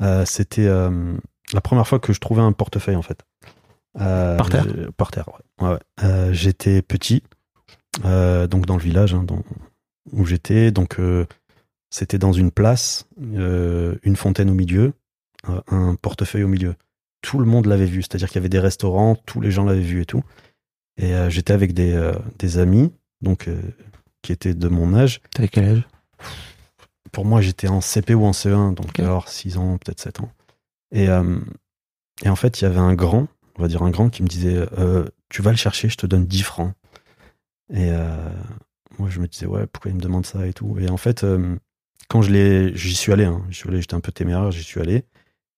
[0.00, 1.16] Euh, C'était euh,
[1.52, 3.24] la première fois que je trouvais un portefeuille en fait.
[3.98, 5.28] Par terre Par terre,
[5.60, 5.68] ouais.
[5.68, 6.32] ouais, ouais.
[6.34, 7.22] J'étais petit,
[8.02, 9.42] donc dans le village hein, dans-
[10.12, 10.70] où j'étais.
[10.70, 10.98] Donc
[11.96, 14.92] c'était dans une place, euh, une fontaine au milieu,
[15.68, 16.74] un portefeuille au milieu.
[17.22, 19.80] Tout le monde l'avait vu, c'est-à-dire qu'il y avait des restaurants, tous les gens l'avaient
[19.80, 20.22] vu et tout.
[20.98, 23.48] Et euh, j'étais avec des, euh, des amis, donc
[24.20, 25.22] qui étaient de mon âge.
[25.30, 25.88] T'avais quel âge?
[27.12, 30.30] Pour moi, j'étais en CP ou en CE1, donc alors 6 ans, peut-être 7 ans.
[30.92, 34.22] Et, et en fait, il y avait un grand, on va dire un grand, qui
[34.22, 34.66] me disait
[35.30, 36.74] Tu vas le chercher, je te donne 10 francs.
[37.72, 37.90] Et
[38.98, 40.76] moi, je me disais Ouais, pourquoi il me demande ça et tout?
[40.78, 41.24] Et en fait,
[42.08, 44.62] quand je l'ai, j'y suis allé, hein, j'y suis allé, j'étais un peu téméraire, j'y
[44.62, 45.04] suis allé.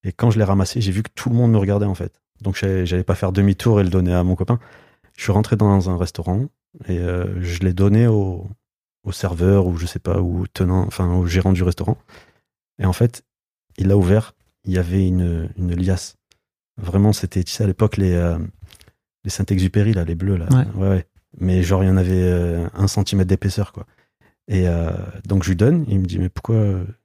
[0.05, 2.21] Et quand je l'ai ramassé, j'ai vu que tout le monde me regardait en fait.
[2.41, 4.59] Donc j'allais pas faire demi-tour et le donner à mon copain.
[5.17, 6.47] Je suis rentré dans un restaurant
[6.87, 8.47] et euh, je l'ai donné au,
[9.03, 11.99] au serveur ou je sais pas, ou tenant, enfin au gérant du restaurant.
[12.81, 13.25] Et en fait,
[13.77, 14.35] il l'a ouvert,
[14.65, 16.17] il y avait une, une liasse.
[16.81, 18.39] Vraiment, c'était, tu sais, à l'époque, les, euh,
[19.25, 20.47] les Saint-Exupéry, là, les bleus, là.
[20.77, 20.87] Ouais.
[20.87, 21.07] ouais.
[21.41, 23.85] Mais genre, il y en avait euh, un centimètre d'épaisseur, quoi.
[24.49, 24.91] Et euh,
[25.27, 26.57] donc, je lui donne, il me dit, mais pourquoi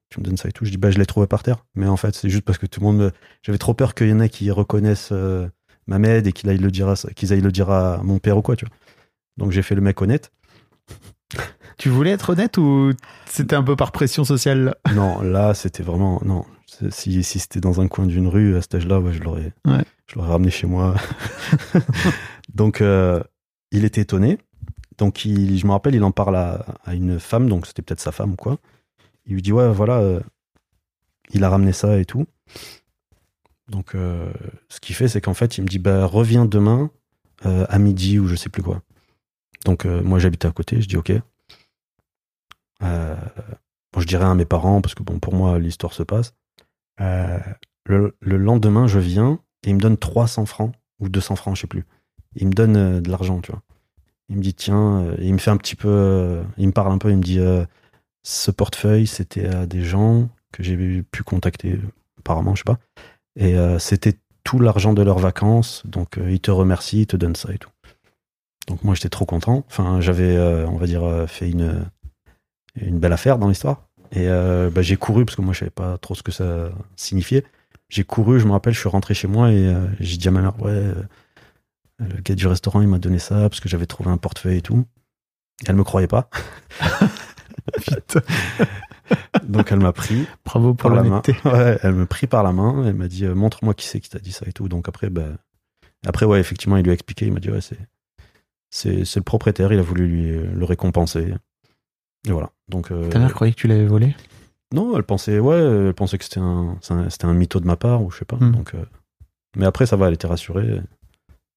[0.10, 0.63] tu me donnes ça et tout?
[0.65, 1.65] Je dis, bah, je l'ai trouvé par terre.
[1.75, 2.97] Mais en fait, c'est juste parce que tout le monde.
[2.97, 5.47] me- J'avais trop peur qu'il y en ait qui reconnaissent euh,
[5.88, 8.38] ma m'aide et qu'ils aillent le dire à, qu'ils aillent le dire à mon père
[8.38, 8.73] ou quoi, tu vois.
[9.38, 10.32] Donc, j'ai fait le mec honnête.
[11.79, 12.91] Tu voulais être honnête ou
[13.25, 14.75] c'était un peu par pression sociale?
[14.95, 16.21] Non, là, c'était vraiment.
[16.23, 16.45] Non.
[16.91, 19.84] Si, si c'était dans un coin d'une rue, à cet âge-là, ouais, je l'aurais Ouais.
[20.08, 20.95] je l'aurais ramené chez moi.
[22.53, 23.21] donc, euh,
[23.71, 24.38] il était étonné.
[24.97, 28.12] Donc, il, je me rappelle, il en parle à, une femme, donc c'était peut-être sa
[28.12, 28.58] femme ou quoi.
[29.25, 30.19] Il lui dit Ouais, voilà, euh,
[31.32, 32.25] il a ramené ça et tout.
[33.69, 34.32] Donc, euh,
[34.69, 36.91] ce qu'il fait, c'est qu'en fait, il me dit Bah, reviens demain
[37.45, 38.82] euh, à midi ou je sais plus quoi.
[39.65, 41.12] Donc, moi, j'habitais à côté, je dis Ok.
[42.82, 46.34] Bon, je dirais à mes parents, parce que bon, pour moi, l'histoire se passe.
[46.99, 51.62] Le, le lendemain, je viens et il me donne 300 francs ou 200 francs, je
[51.62, 51.86] sais plus.
[52.36, 53.62] Il me donne de l'argent, tu vois.
[54.30, 56.92] Il me dit tiens, euh, il me fait un petit peu, euh, il me parle
[56.92, 57.66] un peu, il me dit euh,
[58.24, 61.80] ce portefeuille, c'était à des gens que j'ai pu contacter,
[62.20, 62.80] apparemment, je sais pas.
[63.36, 67.52] Et c'était tout l'argent de leurs vacances, donc il te remercie, il te donne ça
[67.52, 67.72] et tout.
[68.68, 69.66] Donc moi j'étais trop content.
[69.68, 71.84] Enfin, j'avais, on va dire, fait une
[72.80, 73.88] une belle affaire dans l'histoire.
[74.12, 76.70] Et euh, bah, j'ai couru parce que moi je savais pas trop ce que ça
[76.96, 77.44] signifiait.
[77.90, 80.42] J'ai couru, je me rappelle, je suis rentré chez moi et j'ai dit à ma
[80.42, 80.94] mère, ouais,
[82.10, 84.62] le gars du restaurant, il m'a donné ça parce que j'avais trouvé un portefeuille et
[84.62, 84.86] tout.
[85.63, 86.30] Et elle me croyait pas.
[89.44, 91.22] Donc elle m'a pris Bravo pour par la main.
[91.46, 92.86] Ouais, elle me prit par la main.
[92.86, 94.68] Elle m'a dit, euh, montre-moi qui c'est qui t'a dit ça et tout.
[94.70, 95.28] Donc après, bah,
[96.06, 97.26] après ouais, effectivement, il lui a expliqué.
[97.28, 97.78] Il m'a dit, ouais, c'est,
[98.70, 99.72] c'est, c'est le propriétaire.
[99.74, 101.34] Il a voulu lui euh, le récompenser.
[102.28, 102.52] Et voilà.
[102.70, 104.16] Donc euh, Ta mère croyait que tu l'avais volé?
[104.74, 107.68] Non, elle pensait, ouais, elle pensait que c'était un, c'est un- c'était un mytho de
[107.68, 108.38] ma part ou je sais pas.
[108.38, 108.52] Hmm.
[108.52, 108.84] Donc, euh,
[109.56, 110.82] mais après, ça va, elle était rassurée.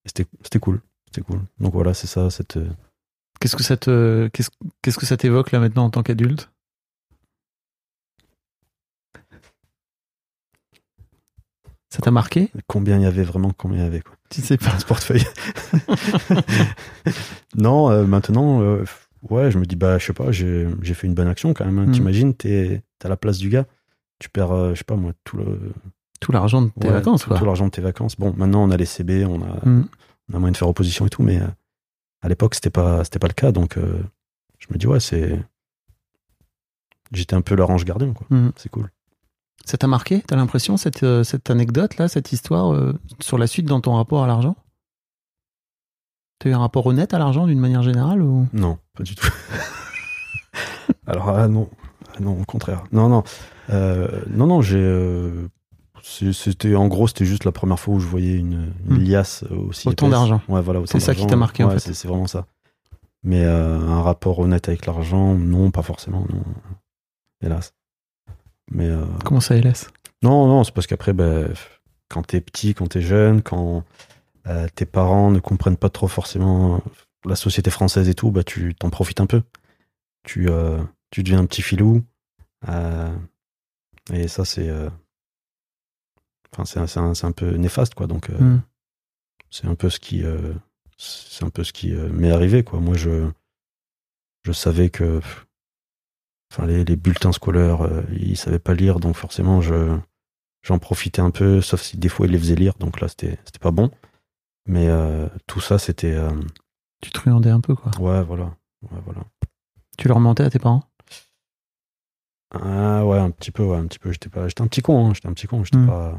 [0.07, 0.81] C'était cool.
[1.05, 1.41] C'était cool.
[1.59, 2.29] Donc voilà, c'est ça.
[2.29, 2.57] Cette...
[2.57, 2.69] Euh,
[3.39, 6.49] qu'est-ce que ça qu'est-ce que ça t'évoque là maintenant en tant qu'adulte?
[11.89, 12.51] Ça t'a marqué?
[12.67, 14.77] Combien il y avait vraiment Combien il y avait quoi Tu sais pas.
[14.77, 15.23] Ce portefeuille.
[17.55, 18.83] non, euh, maintenant, euh,
[19.29, 21.79] ouais, je me dis bah je sais pas, j'ai fait une bonne action quand même.
[21.79, 21.87] Hein.
[21.87, 21.91] Hmm.
[21.93, 23.65] T'imagines, t'es à la place du gars,
[24.19, 25.73] tu perds, je sais pas moi, tout le
[26.19, 28.15] tout l'argent de tes ouais, vacances, tout, l'argent de tes vacances.
[28.17, 29.87] Bon, maintenant, on a les CB, on a, Mm.
[30.31, 31.47] on a moyen de faire opposition et tout, mais euh,
[32.21, 33.51] à l'époque, c'était pas, c'était pas le cas.
[33.51, 34.01] Donc, euh,
[34.59, 35.39] je me dis, ouais, c'est.
[37.13, 38.25] J'étais un peu leur ange gardien, quoi.
[38.29, 38.51] Mm.
[38.57, 38.89] C'est cool.
[39.65, 43.65] Ça t'a marqué T'as l'impression, cette, euh, cette anecdote-là, cette histoire, euh, sur la suite
[43.65, 44.55] dans ton rapport à l'argent?
[46.39, 48.47] T'as eu un rapport honnête à l'argent d'une manière générale ou...
[48.53, 49.27] Non, pas du tout.
[51.07, 51.69] Alors, ah non,
[52.15, 52.83] Ah non, au contraire.
[52.91, 53.23] Non, non.
[53.69, 54.77] Euh, non, non, j'ai.
[54.79, 55.47] euh,
[56.03, 59.03] c'était en gros, c'était juste la première fois où je voyais une, une Hmm.
[59.03, 59.87] liasse aussi.
[59.87, 60.41] Autant d'argent.
[60.47, 60.79] Ouais, voilà.
[60.81, 61.79] autant C'est ça qui t'a marqué, en fait.
[61.79, 62.45] C'est vraiment ça.
[63.23, 66.43] Mais euh, un rapport honnête avec l'argent, non, pas forcément, non.
[67.41, 67.73] Hélas.
[68.71, 69.89] Mais euh, Comment ça, hélas?
[70.23, 71.49] Non, non, c'est parce qu'après, ben,
[72.09, 73.83] quand t'es petit, quand t'es jeune, quand
[74.47, 76.81] euh, tes parents ne comprennent pas trop forcément
[77.25, 79.41] la société française et tout, bah, tu t'en profites un peu.
[80.23, 80.47] Tu,
[81.11, 82.03] tu deviens un petit filou.
[84.13, 84.69] et ça, c'est.
[86.57, 88.07] Enfin, c'est un, un- peu néfaste, quoi.
[88.07, 88.61] Donc, euh, Mm.
[89.49, 90.23] c'est un peu ce qui.
[90.23, 90.53] euh,
[90.97, 92.79] c'est un peu ce qui euh, m'est arrivé, quoi.
[92.79, 93.29] Moi, je.
[94.45, 95.21] Je savais que.
[96.51, 99.97] Enfin, les, les bulletins scolaires, ils savaient pas lire, donc forcément, je
[100.63, 103.37] j'en profitais un peu, sauf si des fois ils les faisaient lire, donc là c'était
[103.45, 103.91] c'était pas bon.
[104.65, 104.87] Mais
[105.45, 106.17] tout ça c'était
[107.01, 107.91] Tu truandais un peu, quoi.
[107.99, 108.45] ouais voilà
[108.83, 109.21] ouais voilà
[109.97, 110.83] Tu leur mentais à tes parents?
[112.53, 115.05] Ah ouais un petit peu ouais un petit peu j'étais pas j'étais un petit con
[115.09, 115.87] hein, j'étais un petit con j'étais Mm.
[115.87, 116.17] pas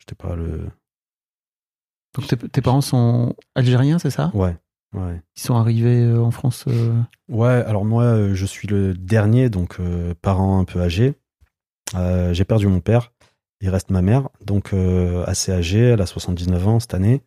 [0.00, 0.68] j'étais pas le
[2.14, 4.30] Donc tes, tes parents sont algériens, c'est ça?
[4.34, 4.56] Ouais
[4.94, 6.94] ouais Ils sont arrivés euh, en France euh,
[7.28, 11.14] ouais alors moi euh, je suis le dernier donc euh, parent un peu âgé
[11.94, 13.12] Euh, j'ai perdu mon père
[13.60, 17.22] il reste ma mère donc euh, assez âgée elle a 79 ans cette année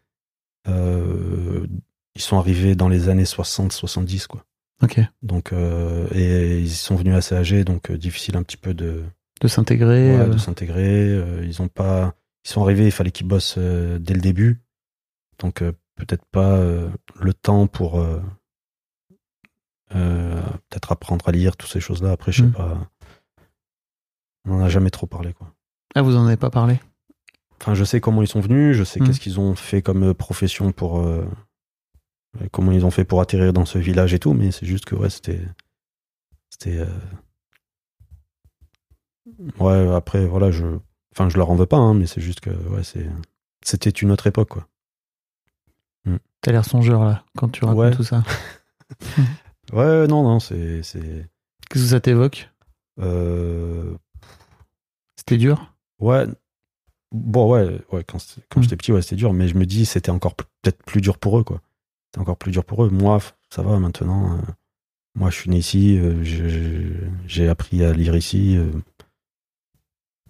[0.68, 4.44] ils sont arrivés dans les années 60 70 quoi
[4.82, 4.98] Ok.
[5.22, 9.04] Donc, et ils sont venus assez âgés, donc difficile un petit peu de,
[9.42, 10.18] De s'intégrer.
[10.18, 11.22] ouais, de s'intégrer.
[11.44, 12.14] Ils ont pas,
[12.50, 14.60] ils sont arrivés, il fallait qu'ils bossent euh, dès le début,
[15.38, 18.02] donc euh, peut-être pas euh, le temps pour
[19.90, 22.12] peut-être apprendre à lire toutes ces choses-là.
[22.12, 22.54] Après, je sais Mm.
[22.54, 22.90] pas,
[24.46, 25.54] on en a jamais trop parlé quoi.
[25.96, 26.80] Ah, vous en avez pas parlé?
[27.62, 29.06] Enfin, je sais comment ils sont venus, je sais Mm.
[29.08, 31.26] qu'est-ce qu'ils ont fait comme profession pour euh,
[32.52, 34.96] comment ils ont fait pour atterrir dans ce village et tout, mais c'est juste que
[34.96, 35.42] ouais, c'était
[36.50, 36.86] c'était euh,
[39.60, 39.94] ouais.
[39.96, 40.66] Après, voilà, je
[41.20, 43.06] enfin, je leur en veux pas, hein, mais c'est juste que ouais, c'est
[43.64, 44.68] c'était une autre époque quoi.
[46.42, 47.92] T'as l'air songeur, là, quand tu racontes Ouais.
[47.96, 48.24] tout ça.
[49.74, 51.30] Ouais, non, non, c'est c'est
[51.70, 52.50] Qu'est-ce que ça t'évoque?
[53.02, 53.94] Euh,
[55.18, 55.76] C'était dur?
[56.00, 56.26] Ouais.
[57.12, 58.18] Bon, ouais, ouais, quand,
[58.50, 58.64] quand Mm.
[58.64, 61.38] j'étais petit, ouais, c'était dur, mais je me dis, c'était encore peut-être plus dur pour
[61.38, 61.62] eux, quoi.
[62.08, 62.90] C'était encore plus dur pour eux.
[62.90, 64.38] Moi, ça va maintenant.
[64.38, 64.42] euh,
[65.16, 66.24] moi, je suis né ici, euh,
[67.28, 68.58] j'ai appris à lire ici.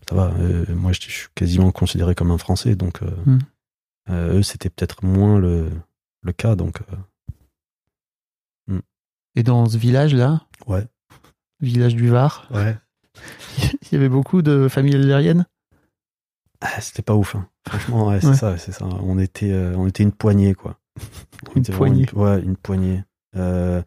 [0.09, 0.31] Ça va.
[0.39, 3.39] euh, moi, je, je suis quasiment considéré comme un Français, donc euh, Mm.
[4.09, 5.69] euh, eux, c'était peut-être moins le,
[6.23, 6.95] le cas, donc euh,
[9.35, 10.85] Et dans ce village-là, ouais.
[11.61, 12.75] village du Var, Ouais.
[13.83, 15.45] il y avait beaucoup de familles algériennes?
[16.61, 17.35] Ah, c'était pas ouf.
[17.35, 17.47] hein.
[17.67, 18.35] Franchement, ouais, c'est Ouais.
[18.35, 18.85] ça, c'est ça.
[18.85, 20.77] On était, on était une poignée, quoi.
[21.49, 22.05] On Une poignée.
[22.11, 23.03] une- ouais, une poignée.
[23.37, 23.81] Euh,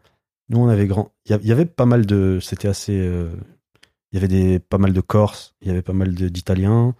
[0.49, 1.11] nous, on avait grand.
[1.25, 2.39] Il y a- il y, avait pas mal de.
[2.41, 2.97] C'était assez.
[2.97, 3.29] euh,
[4.13, 5.55] Il y avait des pas mal de Corses.
[5.61, 6.93] Il y avait pas mal d'Italiens.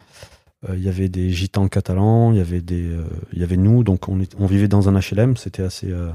[0.67, 2.31] euh, Il y avait des Gitans catalans.
[2.31, 2.87] Il y avait des.
[2.89, 3.83] euh, Il y avait nous.
[3.83, 5.37] Donc, on, est- on vivait dans un HLM.
[5.37, 5.91] C'était assez.
[5.91, 6.11] euh,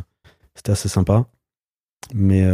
[0.56, 1.26] C'était assez sympa.
[2.14, 2.44] Mais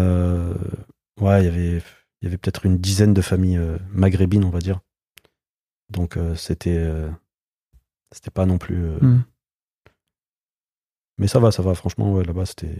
[1.20, 1.82] ouais, il y avait.
[2.20, 4.80] Il y avait peut-être une dizaine de familles maghrébines, on va dire.
[5.90, 6.86] Donc, c'était.
[8.12, 8.76] c'était pas non plus.
[9.00, 9.22] Hmm.
[11.18, 11.74] Mais ça va, ça va.
[11.74, 12.76] Franchement, ouais, là-bas, c'était.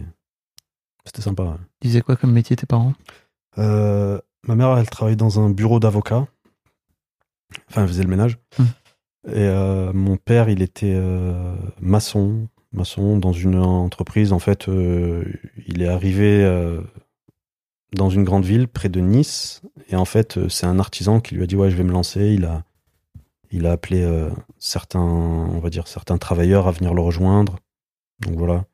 [1.05, 1.43] C'était sympa.
[1.43, 1.57] ouais.
[1.83, 2.93] Ils quoi comme métier, tes parents?
[4.47, 6.27] Ma mère, elle travaillait dans un bureau d'avocat.
[7.69, 8.37] Enfin, elle faisait le ménage.
[8.57, 8.63] Hmm.
[9.27, 14.33] Et euh, mon père, il était euh, maçon, maçon dans une entreprise.
[14.33, 15.23] En fait, euh,
[15.67, 16.45] il est arrivé
[17.93, 19.61] dans une grande ville près de Nice.
[19.89, 22.33] Et en fait, c'est un artisan qui lui a dit ouais, je vais me lancer.
[22.33, 22.63] Il a,
[23.51, 24.07] il a appelé
[24.59, 27.57] certains, on va dire certains travailleurs à venir le rejoindre.
[28.19, 28.65] Donc voilà.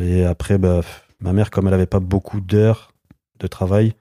[0.00, 0.80] Et après, bah,
[1.20, 2.92] ma mère, comme elle avait pas beaucoup d'heures
[3.40, 3.94] de travail,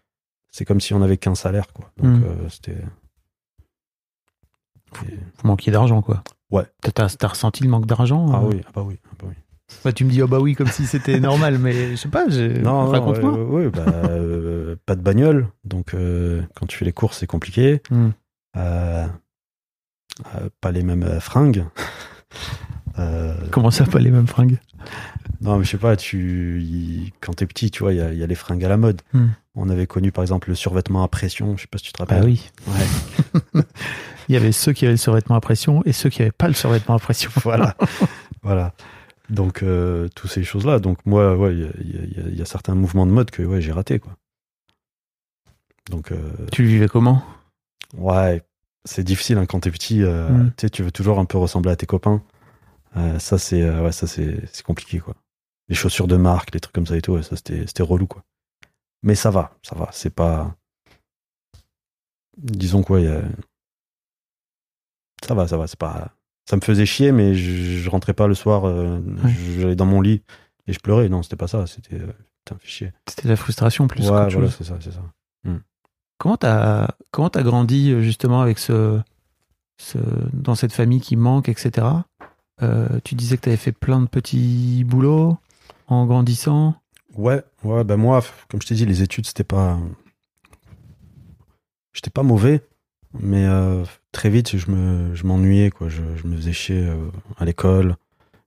[0.55, 1.91] c'est comme si on avait qu'un salaire, quoi.
[1.97, 2.23] Donc Mm.
[2.23, 2.77] euh, c'était.
[4.93, 6.23] Vous manquiez d'argent, quoi.
[6.49, 6.63] Ouais.
[6.81, 9.35] T'as, t'as ressenti le manque d'argent Ah euh oui, ah bah oui, ah bah oui.
[9.83, 12.27] Bah, tu me dis, oh bah oui, comme si c'était normal, mais je sais pas.
[12.27, 13.33] Non, non, raconte-moi.
[13.33, 17.27] ouais, ouais, bah, euh, pas de bagnole, donc euh, quand tu fais les courses, c'est
[17.27, 17.81] compliqué.
[17.89, 18.09] Hmm.
[18.57, 19.07] Euh,
[20.35, 21.65] Euh, pas les mêmes euh, fringues.
[22.97, 24.57] Euh, Comment ça, pas les mêmes fringues?
[25.41, 28.17] Non, mais je sais pas, tu, quand t'es petit, tu vois, il y a, il
[28.17, 29.01] y a les fringues à la mode.
[29.11, 29.27] Hmm.
[29.55, 31.55] On avait connu, par exemple, le survêtement à pression.
[31.55, 32.21] Je sais pas si tu te rappelles.
[32.23, 32.49] Ah oui.
[32.67, 33.61] Ouais.
[34.27, 36.47] Il y avait ceux qui avaient le survêtement à pression et ceux qui n'avaient pas
[36.47, 37.29] le survêtement à pression.
[37.43, 37.75] voilà.
[38.43, 38.73] voilà.
[39.29, 40.79] Donc, euh, toutes ces choses-là.
[40.79, 43.71] Donc, moi, il y a, y y y certains mouvements de mode que ouais, j'ai
[43.71, 44.13] raté, quoi.
[45.89, 46.17] Donc, euh,
[46.51, 47.23] Tu le vivais comment?
[47.97, 48.41] Ouais,
[48.83, 50.01] c'est difficile hein, quand t'es petit.
[50.03, 50.51] euh, Mm.
[50.71, 52.21] Tu veux toujours un peu ressembler à tes copains.
[53.19, 55.15] Ça, c'est ouais, ça c'est c'est compliqué, quoi.
[55.67, 58.23] Les chaussures de marque, les trucs comme ça et tout, ça c'était c'était relou, quoi.
[59.05, 59.87] Mais ça va, ça va.
[59.93, 60.53] C'est pas.
[62.37, 63.21] Disons quoi, il y a-
[65.25, 65.67] ça va, ça va.
[65.67, 66.11] C'est pas.
[66.49, 68.65] Ça me faisait chier, mais je, je rentrais pas le soir.
[68.65, 69.33] euh, Ouais.
[69.59, 70.21] J'allais dans mon lit
[70.67, 71.07] et je pleurais.
[71.09, 71.65] Non, c'était pas ça.
[71.65, 72.11] C'était euh,
[72.43, 72.93] putain, fais chier.
[73.07, 75.01] C'était la frustration plus ouais, voilà, c'est ça, c'est ça.
[76.17, 79.01] Comment t'as comment t'as grandi euh, justement avec ce,
[79.77, 79.97] ce
[80.31, 81.87] dans cette famille qui manque, etc.
[82.61, 85.37] Euh, tu disais que t'avais fait plein de petits boulots
[85.87, 86.75] en grandissant.
[87.15, 89.77] Ouais, ouais, ben moi, comme je t'ai dit, les études, c'était pas.
[91.93, 92.61] J'étais pas mauvais,
[93.13, 95.87] mais euh, très vite, je me, je m'ennuyais, quoi.
[95.89, 97.95] Je, me faisais chier euh, à l'école.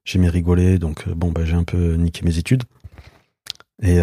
[0.05, 2.63] J'aimais rigoler, donc euh, bon, bah, j'ai un peu niqué mes études.
[3.81, 4.01] Et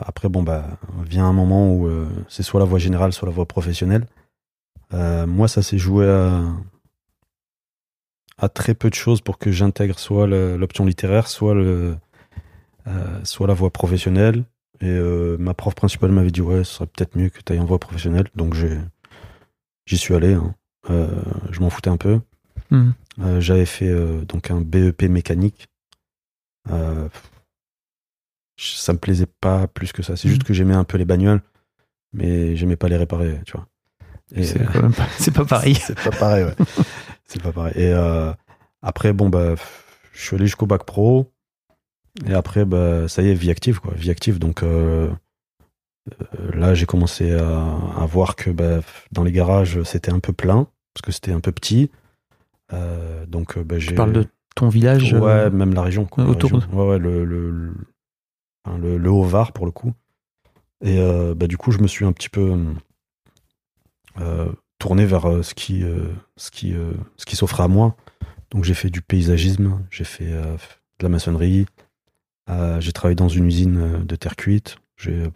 [0.00, 0.64] après, bon, bah,
[1.04, 1.90] vient un moment où
[2.28, 4.06] c'est soit la voie générale, soit la voie professionnelle.
[4.92, 6.44] Moi, ça s'est joué à,
[8.38, 11.96] à très peu de choses pour que j'intègre soit l'option littéraire, soit le,
[13.24, 14.44] soit la voie professionnelle.
[14.82, 17.60] Et euh, ma prof principale m'avait dit ouais, ce serait peut-être mieux que tu ailles
[17.60, 18.28] en voie professionnelle.
[18.34, 18.54] Donc
[19.86, 20.34] j'y suis allé.
[20.34, 20.54] hein.
[20.88, 21.08] Euh,
[21.50, 22.20] je m'en foutais un peu.
[22.72, 25.68] Euh, j'avais fait euh, donc un BEP mécanique.
[26.70, 27.08] Euh,
[28.56, 30.16] ça me plaisait pas plus que ça.
[30.16, 30.34] C'est Mhm.
[30.34, 31.42] juste que j'aimais un peu les bagnoles,
[32.12, 33.66] mais j'aimais pas les réparer, tu vois.
[35.18, 35.74] C'est pas, pareil.
[35.74, 36.54] c'est pas pareil, ouais.
[37.26, 37.72] c'est pas pareil.
[37.76, 38.32] Et euh,
[38.80, 39.54] après, bon, bah,
[40.12, 41.32] je suis allé jusqu'au bac pro.
[42.26, 43.92] Et après, bah, ça y est, vie active, quoi.
[43.94, 44.38] Vie active.
[44.38, 45.10] Donc euh,
[46.10, 47.60] euh, là, j'ai commencé à,
[47.96, 48.80] à voir que bah,
[49.12, 51.90] dans les garages, c'était un peu plein, parce que c'était un peu petit.
[52.72, 53.76] Euh, donc, bah.
[53.78, 55.12] Tu parles de ton village.
[55.12, 56.04] Ouais, euh, même la région.
[56.06, 56.68] Quoi, la autour région.
[56.72, 57.72] Ouais, ouais, le, le, le,
[58.64, 59.92] enfin, le- le Haut-Var, pour le coup.
[60.82, 60.98] Et
[61.36, 62.56] bah, du coup, je me suis un petit peu
[64.78, 65.84] tourné vers ce qui,
[66.36, 66.74] ce qui,
[67.16, 67.96] ce qui s'offrait à moi.
[68.50, 71.66] Donc, j'ai fait du paysagisme, j'ai fait de la maçonnerie,
[72.50, 74.76] euh, j'ai travaillé dans une usine euh, de terre cuite.
[74.96, 75.30] J'ai,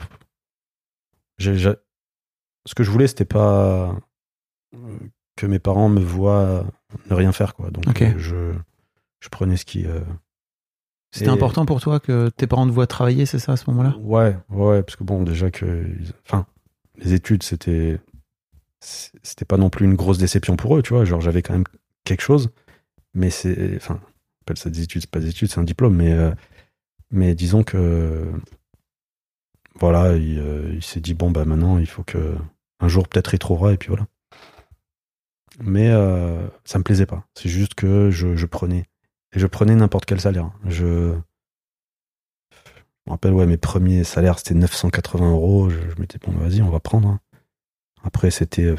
[1.39, 3.93] ce que je voulais, c'était pas
[4.75, 4.99] euh,
[5.37, 6.67] que mes parents me voient
[7.11, 7.71] ne rien faire, quoi.
[7.71, 7.85] Donc,
[8.19, 8.53] je,
[9.21, 9.87] je prenais ce qui.
[9.87, 10.01] euh,
[11.13, 13.69] C'était et- important pour toi que tes parents te voient travailler, c'est ça à ce
[13.71, 13.97] moment-là?
[13.99, 15.87] Ouais, ouais, parce que bon, déjà que.
[16.27, 16.47] Enfin,
[16.97, 18.01] les études, c'était.
[18.81, 21.05] C'était pas non plus une grosse déception pour eux, tu vois.
[21.07, 21.65] Genre, j'avais quand même
[22.05, 22.51] quelque chose,
[23.15, 23.77] mais c'est.
[23.77, 26.13] Enfin, on appelle ça des études, c'est pas des études, c'est un diplôme, mais.
[26.13, 26.31] euh,
[27.11, 28.31] mais disons que.
[29.77, 32.37] Voilà, il, euh, il s'est dit, bon, bah maintenant, il faut que.
[32.81, 34.07] Un jour, peut-être, il trouvera, et puis voilà.
[35.63, 37.25] Mais euh, ça me plaisait pas.
[37.35, 38.87] C'est juste que je, je prenais.
[39.33, 40.51] Et je prenais n'importe quel salaire.
[40.67, 41.15] Je.
[43.07, 45.69] Je me rappelle, ouais, mes premiers salaires, c'était 980 euros.
[45.71, 47.09] Je, je m'étais bon, vas-y, on va prendre.
[47.09, 47.21] hein.
[48.03, 48.65] Après, c'était.
[48.65, 48.77] euh,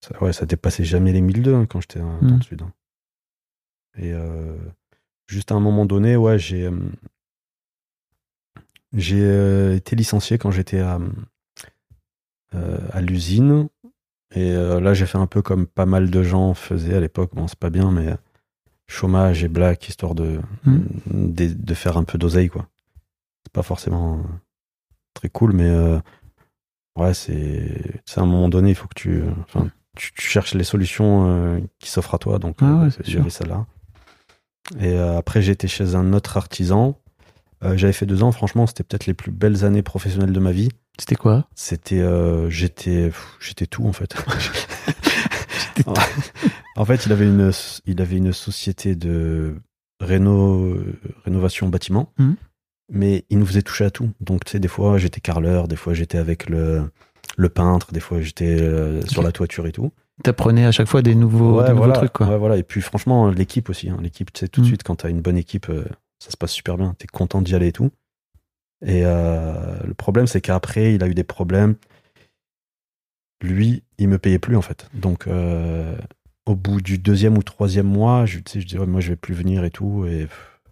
[0.00, 2.62] ça, ouais, ça dépassait jamais les 1002 hein, quand j'étais dans le sud.
[2.62, 2.72] hein.
[3.96, 4.56] Et euh,
[5.26, 6.64] juste à un moment donné, ouais, j'ai.
[6.66, 6.72] euh,
[8.92, 11.00] j'ai euh, été licencié quand j'étais à,
[12.54, 13.68] euh, à l'usine.
[14.36, 17.30] Et là, j'ai fait un peu comme pas mal de gens faisaient à l'époque.
[17.34, 18.16] Bon, c'est pas bien, mais
[18.88, 20.78] chômage et black, histoire de, Mm.
[21.06, 22.66] de, de faire un peu d'oseille, quoi.
[23.44, 24.24] C'est pas forcément
[25.14, 26.00] très cool, mais euh,
[26.98, 29.22] ouais, c'est à un moment donné, il faut que tu,
[29.96, 32.40] tu, tu cherches les solutions euh, qui s'offrent à toi.
[32.40, 33.66] Donc, Ah ouais, avait ça là.
[34.80, 36.98] Et euh, après, j'étais chez un autre artisan.
[37.62, 38.32] Euh, J'avais fait deux ans.
[38.32, 40.68] Franchement, c'était peut-être les plus belles années professionnelles de ma vie.
[40.98, 41.46] C'était quoi?
[41.54, 44.14] C'était, euh, j'étais, j'étais tout en fait.
[45.86, 45.94] en,
[46.76, 47.50] en fait, il avait une,
[47.86, 49.56] il avait une société de
[50.00, 50.76] réno,
[51.24, 52.36] rénovation bâtiment, Mhm.
[52.92, 54.10] mais il nous faisait toucher à tout.
[54.20, 56.90] Donc, tu sais, des fois, j'étais carreleur, des fois, j'étais avec le,
[57.36, 59.92] le peintre, des fois, j'étais euh, sur la toiture et tout.
[60.22, 62.28] T'apprenais à chaque fois des nouveaux, des nouveaux voilà, trucs, quoi.
[62.28, 62.56] ouais, voilà.
[62.56, 63.88] Et puis, franchement, l'équipe aussi.
[63.90, 63.98] hein.
[64.00, 64.68] L'équipe, tu sais, tout de Mhm.
[64.68, 65.84] suite, quand t'as une bonne équipe, euh,
[66.20, 66.94] ça se passe super bien.
[66.98, 67.90] T'es content d'y aller et tout.
[68.84, 71.74] Et euh, le problème, c'est qu'après, il a eu des problèmes.
[73.42, 74.88] Lui, il me payait plus, en fait.
[74.94, 75.96] Donc, euh,
[76.46, 79.10] au bout du deuxième ou troisième mois, je, tu sais, je dis, ouais, moi, je
[79.10, 80.06] vais plus venir et tout.
[80.06, 80.28] Et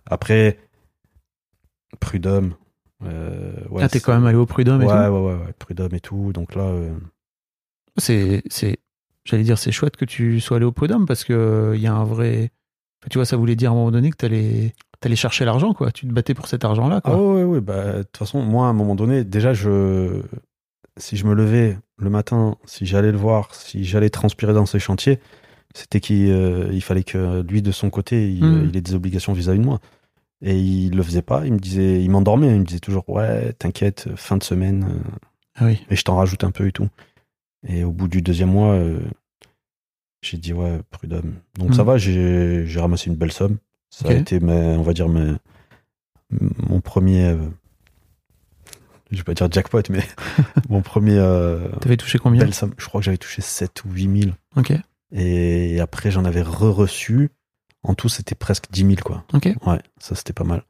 [0.07, 0.59] après,
[2.00, 2.55] prud'homme.
[3.05, 5.52] euh, ouais, ah, t'es quand même allé au prud'homme Ouais, et ouais, tout ouais, ouais,
[5.59, 6.33] prud'homme et tout.
[6.33, 6.94] Donc là, euh,
[7.98, 8.42] c'est,
[9.25, 11.95] j'allais dire, c'est chouette que tu sois allé au Podum parce que il y a
[11.95, 12.51] un vrai.
[13.01, 15.75] Enfin, tu vois, ça voulait dire à un moment donné que t'allais allais chercher l'argent,
[15.75, 15.91] quoi.
[15.91, 17.15] Tu te battais pour cet argent-là, quoi.
[17.15, 20.23] Ah ouais, ouais, bah, de toute façon, moi, à un moment donné, déjà, je,
[20.97, 24.79] si je me levais le matin, si j'allais le voir, si j'allais transpirer dans ses
[24.79, 25.19] chantiers,
[25.75, 28.69] c'était qu'il euh, il fallait que lui, de son côté, il, Mm.
[28.69, 29.81] il ait des obligations vis-à-vis de moi.
[30.41, 31.47] Et il le faisait pas.
[31.47, 32.55] Il me disait, il m'endormait.
[32.55, 35.11] Il me disait toujours, ouais, t'inquiète, fin de semaine, euh,
[35.57, 35.81] Ah oui.
[35.91, 36.89] et je t'en rajoute un peu et tout.
[37.66, 38.98] Et au bout du deuxième mois, euh,
[40.22, 41.35] j'ai dit, ouais, prud'homme.
[41.59, 43.59] Donc ça va, j'ai ramassé une belle somme.
[43.90, 47.25] Ça a été, on va dire, mon premier.
[47.27, 47.37] euh,
[49.11, 50.03] je vais pas dire jackpot, mais
[50.70, 51.18] mon premier.
[51.18, 52.40] euh, T'avais touché combien?
[52.42, 52.72] belle somme.
[52.79, 54.33] Je crois que j'avais touché 7 ou 8 000.
[54.57, 54.72] Ok.
[55.12, 57.31] Et après, j'en avais re-reçu.
[57.83, 59.25] En tout, c'était presque 10 000, quoi.
[59.35, 59.51] Ok.
[59.66, 60.62] Ouais, ça c'était pas mal.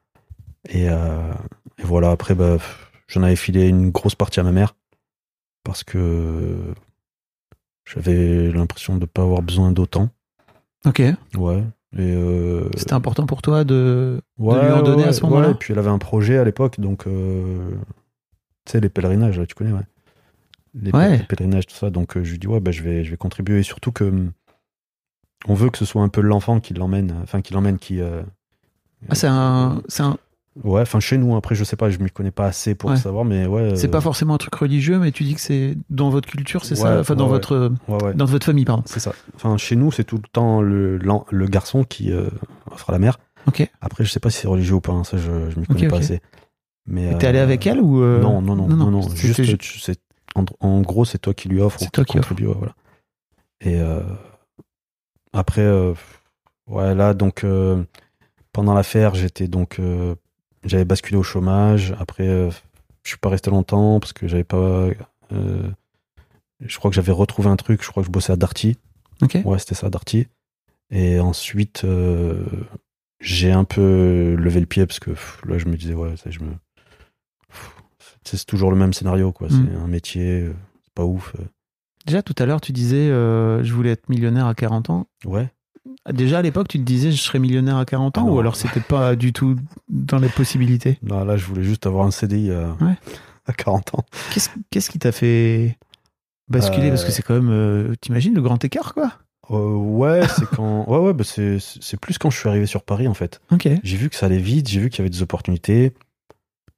[0.68, 1.33] Et, euh,
[1.78, 2.57] et voilà, après, bah,
[3.07, 4.74] j'en avais filé une grosse partie à ma mère
[5.64, 6.75] parce que
[7.85, 10.09] j'avais l'impression de pas avoir besoin d'autant.
[10.85, 11.03] Ok.
[11.37, 11.62] Ouais.
[11.96, 14.20] Et euh, C'était important pour toi de.
[14.38, 15.53] ouais, lui en donner à ce moment-là ouais.
[15.53, 17.70] Et puis elle avait un projet à l'époque, donc euh,
[18.64, 19.83] tu sais, les pèlerinages, là, tu connais, ouais.
[20.75, 21.90] Les, pèlerinages, tout ça.
[21.90, 23.61] Donc euh, je lui dis, ouais, bah, je, vais, je vais contribuer.
[23.61, 24.11] Et surtout que
[25.46, 28.01] on veut que ce soit un peu l'enfant qui l'emmène, enfin, qui l'emmène, qui.
[28.01, 29.83] Ah, c'est un.
[29.88, 30.16] C'est un.
[30.65, 32.97] Ouais, enfin chez nous, après je sais pas, je m'y connais pas assez pour Ouais.
[32.97, 33.75] savoir, mais ouais.
[33.75, 36.65] C'est euh, pas forcément un truc religieux, mais tu dis que c'est dans votre culture,
[36.67, 37.73] c'est ça Ouais, Enfin, dans votre.
[38.15, 38.83] Dans votre famille, pardon.
[38.87, 39.15] C'est ça.
[39.35, 42.29] Enfin, chez nous, c'est tout le temps le, le garçon qui euh,
[42.71, 43.19] offre à la mère.
[43.47, 43.67] Ok.
[43.81, 45.88] Après, je sais pas si c'est religieux ou pas, hein, ça je, je m'y connais
[45.88, 46.21] pas assez.
[46.87, 48.03] Mais, T'es euh, allé avec elle ou.
[48.03, 50.01] euh, non, non, non, non, non, c'était Juste,
[50.35, 52.75] en, en gros, c'est toi qui lui offres C'est ou toi qui contribue, voilà.
[53.61, 54.01] Et euh,
[55.33, 55.95] après, euh,
[56.67, 57.83] ouais, là, donc, euh,
[58.53, 60.15] pendant l'affaire, j'étais donc, euh,
[60.64, 61.94] j'avais basculé au chômage.
[61.98, 62.51] Après, euh,
[63.03, 64.88] je suis pas resté longtemps parce que j'avais pas.
[65.33, 65.62] euh,
[66.61, 67.83] je crois que j'avais retrouvé un truc.
[67.83, 68.79] Je crois que je bossais à Darty.
[69.22, 69.38] Ok.
[69.44, 70.27] Ouais, c'était ça, Darty.
[70.90, 72.44] Et ensuite, euh,
[73.20, 76.31] j'ai un peu levé le pied parce que pff, là, je me disais, ouais, ça,
[76.31, 76.53] je me.
[78.25, 79.48] c'est toujours le même scénario, quoi.
[79.48, 79.51] Mm.
[79.51, 81.35] C'est un métier, euh, c'est pas ouf.
[82.07, 85.07] Déjà, tout à l'heure, tu disais je voulais être millionnaire à 40 ans.
[85.25, 85.51] Ouais.
[86.12, 88.55] Déjà, à l'époque, tu te disais je serais millionnaire à 40 ans Ah ou alors
[88.57, 89.57] c'était pas du tout
[89.88, 90.99] dans les possibilités?
[91.03, 92.95] Là, là, je voulais juste avoir un CDI à, Ouais.
[93.47, 94.05] à 40 ans.
[94.33, 95.77] Qu'est-ce qu'est-ce qui t'a fait
[96.49, 96.87] basculer?
[96.88, 97.51] Euh, Parce que c'est quand même.
[97.51, 99.12] euh, T'imagines le grand écart, quoi?
[99.51, 100.88] Euh, ouais, c'est quand.
[100.88, 103.40] Ouais, ouais, bah c'est c'est plus quand je suis arrivé sur Paris, en fait.
[103.51, 103.68] Ok.
[103.83, 105.95] J'ai vu que ça allait vite, j'ai vu qu'il y avait des opportunités.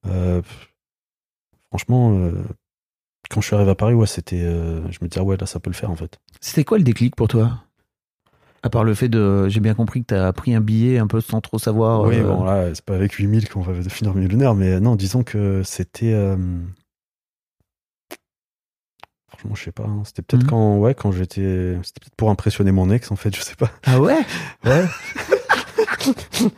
[0.07, 0.41] Euh,
[1.71, 2.43] franchement, euh,
[3.31, 4.43] quand je suis arrivé à Paris, ouais, c'était.
[4.43, 6.19] euh, je me disais, ah ouais, là, ça peut le faire, en fait.
[6.41, 7.64] C'était quoi le déclic pour toi?
[8.65, 9.47] À part le fait de.
[9.49, 12.01] J'ai bien compris que t'as pris un billet un peu sans trop savoir.
[12.03, 15.23] Oui, euh, bon, là, c'est pas avec 8000 qu'on va finir millionnaire, mais non, disons
[15.23, 16.13] que c'était.
[16.15, 16.37] euh,
[19.29, 19.83] Franchement, je sais pas.
[19.85, 20.49] hein, C'était peut-être Mhm.
[20.51, 21.77] quand, ouais, quand j'étais.
[21.83, 23.71] C'était peut-être pour impressionner mon ex, en fait, je sais pas.
[23.85, 24.17] Ah ouais?
[24.65, 24.85] Ouais.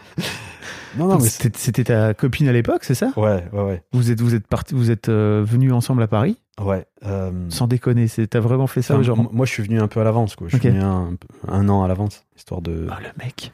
[0.99, 1.29] non, non, mais.
[1.29, 3.13] C'était ta copine à l'époque, c'est ça?
[3.17, 3.83] Ouais, ouais, ouais.
[3.93, 6.39] Vous êtes, vous êtes, parti, vous êtes euh, venus ensemble à Paris?
[6.61, 6.87] Ouais.
[7.05, 9.19] euh, Sans déconner, t'as vraiment fait ça enfin, genre...
[9.19, 10.49] m- Moi, je suis venu un peu à l'avance, quoi.
[10.49, 11.17] Je suis venu un,
[11.49, 12.87] un an à l'avance, histoire de.
[12.91, 13.53] Oh, le mec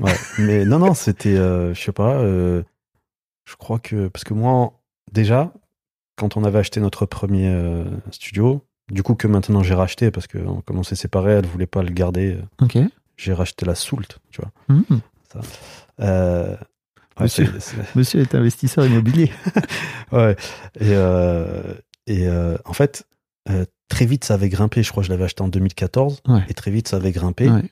[0.00, 0.14] Ouais.
[0.38, 1.36] mais non, non, c'était.
[1.36, 2.14] euh, je sais pas.
[2.18, 2.62] euh,
[3.44, 4.08] je crois que.
[4.08, 4.72] Parce que moi,
[5.12, 5.52] déjà,
[6.16, 10.26] quand on avait acheté notre premier euh, studio, du coup, que maintenant j'ai racheté, parce
[10.26, 12.78] que comme on s'est séparés, elle voulait pas le garder, Ok.
[13.16, 14.50] j'ai racheté la Soult, tu vois.
[14.68, 15.00] Mhm.
[16.00, 16.56] Euh,
[17.20, 17.52] ouais, Monsieur.
[17.60, 19.30] c'est- Monsieur est investisseur immobilier.
[20.12, 20.34] Ouais.
[20.80, 21.74] Et, euh,
[22.08, 23.06] et euh, en fait,
[23.48, 24.82] euh, très vite, ça avait grimpé.
[24.82, 26.20] Je crois que je l'avais acheté en 2014.
[26.26, 26.44] Ouais.
[26.48, 27.48] Et très vite, ça avait grimpé.
[27.48, 27.62] Ouais.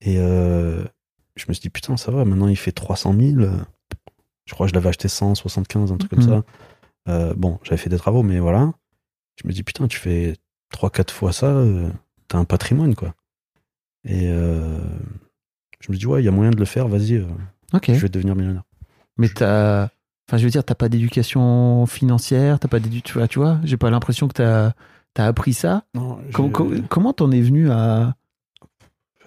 [0.00, 3.46] Et je me suis dit, putain, ça va, maintenant il fait 300 000.
[4.46, 6.42] Je crois que je l'avais acheté 175, un truc comme Mhm.
[7.06, 7.34] ça.
[7.36, 8.72] Bon, j'avais fait des travaux, mais voilà.
[9.42, 10.36] Je me dis, putain, tu fais
[10.70, 11.64] 3-4 fois ça,
[12.28, 13.14] t'as un patrimoine, quoi.
[14.04, 17.26] Et je me dis, ouais, il y a moyen de le faire, vas-y, euh,
[17.72, 17.86] Ok.
[17.88, 18.62] je vais devenir millionnaire.
[19.18, 19.88] Mais t'as...
[20.28, 23.12] Enfin, je veux dire, t'as pas d'éducation financière, t'as pas d'éducation...
[23.12, 24.72] Tu vois, tu vois j'ai pas l'impression que t'as
[25.18, 25.84] as appris ça.
[25.94, 28.14] Non, Com- com- comment t'en es venu à...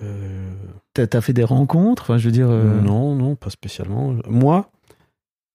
[0.01, 0.51] euh,
[0.93, 2.03] T'as as fait des rencontres?
[2.03, 2.47] Enfin, je veux dire...
[2.49, 4.16] euh, Non, non, pas spécialement.
[4.28, 4.72] Moi,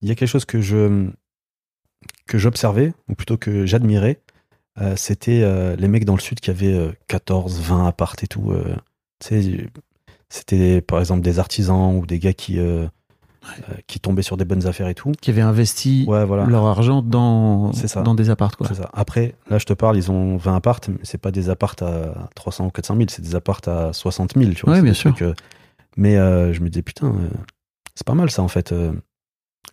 [0.02, 1.08] il y a quelque chose que je
[2.26, 4.20] que j'observais, ou plutôt que j'admirais,
[4.80, 8.26] euh, c'était euh, les mecs dans le sud qui avaient euh, 14, 20 appart et
[8.28, 8.54] tout.
[9.18, 9.66] tu sais,
[10.28, 12.58] c'était par exemple des artisans ou des gars qui,
[13.42, 15.12] euh, euh, qui tombaient sur des bonnes affaires et tout.
[15.20, 16.44] Qui avaient investi Ouais, voilà.
[16.46, 18.02] leur argent dans, ça.
[18.02, 18.68] dans des apparts, quoi.
[18.72, 18.90] Ça.
[18.92, 22.28] Après, là, je te parle, ils ont 20 apparts, mais c'est pas des apparts à
[22.34, 24.72] 300 ou 400 000, c'est des apparts à 60 000, tu vois.
[24.74, 25.14] Ouais, c'est bien sûr.
[25.22, 25.34] euh,
[25.96, 27.28] mais euh, je me disais, putain, euh,
[27.94, 28.72] c'est pas mal ça, en fait.
[28.72, 29.00] Le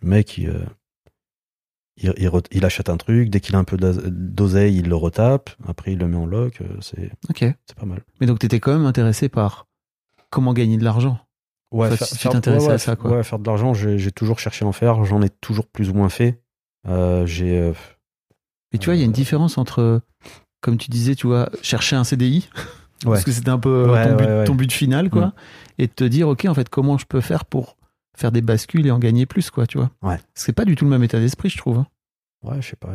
[0.02, 0.52] mec, il,
[1.96, 4.88] il, il re- il achète un truc, dès qu'il a un peu d'os- d'oseille, il
[4.88, 7.38] le retape, après il le met en loc, euh, c'est Ok.
[7.40, 8.02] c'est pas mal.
[8.20, 9.66] Mais donc, t'étais quand même intéressé par
[10.30, 11.18] comment gagner de l'argent.
[11.70, 13.10] Ouais, Enfin, si tu t'intéressais ouais, à ça, quoi.
[13.18, 15.94] Ouais, faire de l'argent, j'ai toujours cherché à en faire, j'en ai toujours plus ou
[15.94, 16.40] moins fait.
[16.86, 17.72] Euh, j'ai euh,
[18.72, 19.14] Mais tu vois, il y a une Euh.
[19.14, 20.00] différence entre,
[20.62, 22.48] comme tu disais, tu vois, chercher un CDI,
[23.04, 23.86] parce que c'était un peu
[24.46, 25.32] ton, but, ton final, quoi, Mm.
[25.78, 27.76] et te dire, ok, en fait, comment je peux faire pour
[28.16, 29.90] faire des bascules et en gagner plus, quoi, tu vois.
[30.02, 30.18] Ouais.
[30.34, 31.78] C'est pas du tout le même état d'esprit, je trouve.
[31.78, 31.86] hein.
[32.44, 32.94] ouais, je sais pas.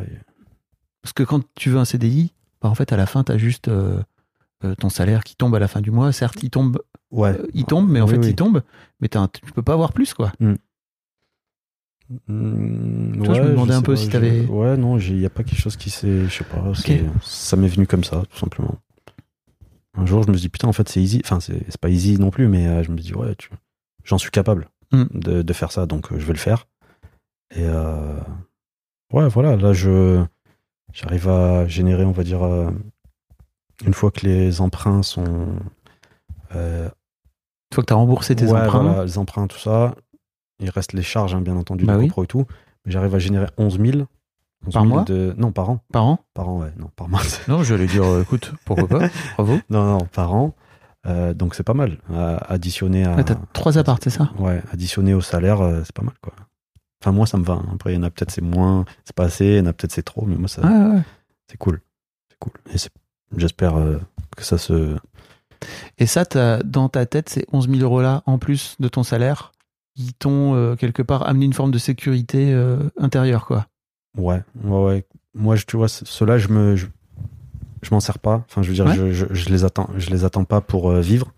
[1.02, 3.38] Parce que quand tu veux un CDI, bah, en fait, à la fin, tu as
[3.38, 4.02] juste euh,
[4.64, 6.10] euh, ton salaire qui tombe à la fin du mois.
[6.12, 7.30] Certes, il tombe, Ouais.
[7.38, 8.26] euh, il tombe mais en Oui, fait, oui.
[8.28, 8.62] il tombe,
[9.00, 9.18] mais tu
[9.54, 10.32] peux pas avoir plus, quoi.
[10.40, 10.54] Mm,
[13.24, 15.42] Toi, je me demandais un peu pas, si t'avais- Ouais, non, il n'y a pas
[15.42, 16.26] quelque chose qui s'est.
[16.26, 16.72] Je sais pas.
[17.22, 18.76] Ça m'est venu comme ça, tout simplement.
[19.96, 21.20] Un jour, je me suis dit, putain, en fait, c'est easy.
[21.24, 23.48] Enfin, c'est pas easy non plus, mais euh, je me dis, ouais, tu...
[24.04, 25.04] j'en suis capable Mm.
[25.14, 26.66] de, de faire ça, donc je vais le faire.
[27.56, 27.64] Et
[29.12, 30.22] ouais, voilà, là, je
[30.92, 32.42] j'arrive à générer, on va dire,
[33.84, 35.46] une fois que les emprunts sont.
[36.54, 39.94] euh, Une fois que tu as remboursé tes ouais, emprunts, voilà, les emprunts, tout ça.
[40.60, 42.12] Il reste les charges, hein, bien entendu, Bah de oui.
[42.22, 42.46] et tout.
[42.86, 44.06] Mais j'arrive à générer 11 000.
[44.66, 45.34] 11 Par 000 mois de...
[45.36, 45.80] Non, par an.
[45.92, 46.72] par an Par an, ouais.
[46.78, 47.20] Non, par mois.
[47.48, 49.58] Non, je vais dire, euh, écoute, pourquoi pas Bravo.
[49.70, 50.54] non, non, par an.
[51.06, 51.98] Euh, donc c'est pas mal.
[52.48, 53.16] Additionner à.
[53.18, 56.32] Ah, t'as trois apparts, c'est ça Ouais, additionner au salaire, c'est pas mal, quoi.
[57.02, 57.54] Enfin, moi, ça me va.
[57.54, 57.66] hein.
[57.74, 59.74] Après, il y en a peut-être c'est moins, c'est pas assez, il y en a
[59.74, 61.02] peut-être c'est trop, mais moi, ça, Ouais, ouais.
[61.50, 61.82] c'est cool.
[62.30, 62.52] C'est cool.
[62.72, 62.90] Et c'est-
[63.36, 63.98] j'espère euh,
[64.36, 64.96] que ça se.
[65.98, 66.24] Et ça,
[66.64, 69.52] dans ta tête, ces 11 000 euros-là, en plus de ton salaire,
[69.96, 73.66] ils t'ont euh, quelque part amené une forme de sécurité euh, intérieure, quoi.
[74.18, 75.06] Ouais, ouais, ouais.
[75.34, 76.86] Moi, je, tu vois, ceux-là, je me, je,
[77.82, 78.44] je m'en sers pas.
[78.48, 78.94] Enfin, je veux dire, Ouais.
[78.94, 81.32] je, je, je les attends, je les attends pas pour vivre.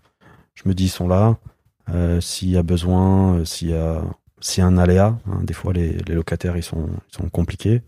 [0.55, 1.37] Je me dis, ils sont là.
[1.89, 4.01] Euh, s'il y a besoin, s'il y a,
[4.41, 7.29] s'il y a un aléa, hein, des fois, les, les locataires, ils sont, ils sont
[7.29, 7.81] compliqués.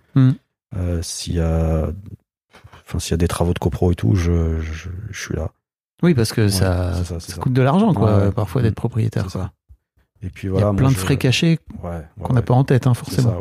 [0.75, 1.89] Euh, s'il y a,
[2.89, 5.51] enfin, s'il y a des travaux de copro et tout, je, je, je suis là.
[6.01, 7.41] Oui, parce que Ouais, ça, ça, c'est ça ça.
[7.41, 8.65] coûte de l'argent, quoi, Ouais, parfois Mm.
[8.65, 9.39] d'être propriétaire, ça.
[9.39, 9.51] quoi.
[10.21, 10.65] Et puis Il voilà.
[10.65, 12.93] y a moi, plein de je- frais cachés Ouais, qu'on n'a pas en tête, hein,
[12.93, 13.35] forcément.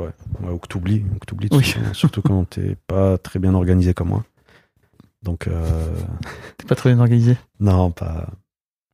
[0.49, 1.75] Ou que t'oublies, ou que t'oublies, Oui.
[1.93, 4.25] surtout- quand t'es pas très bien organisé comme moi.
[5.23, 5.91] Donc, euh,
[6.59, 7.37] T'es pas très bien organisé.
[7.59, 8.29] non, pas,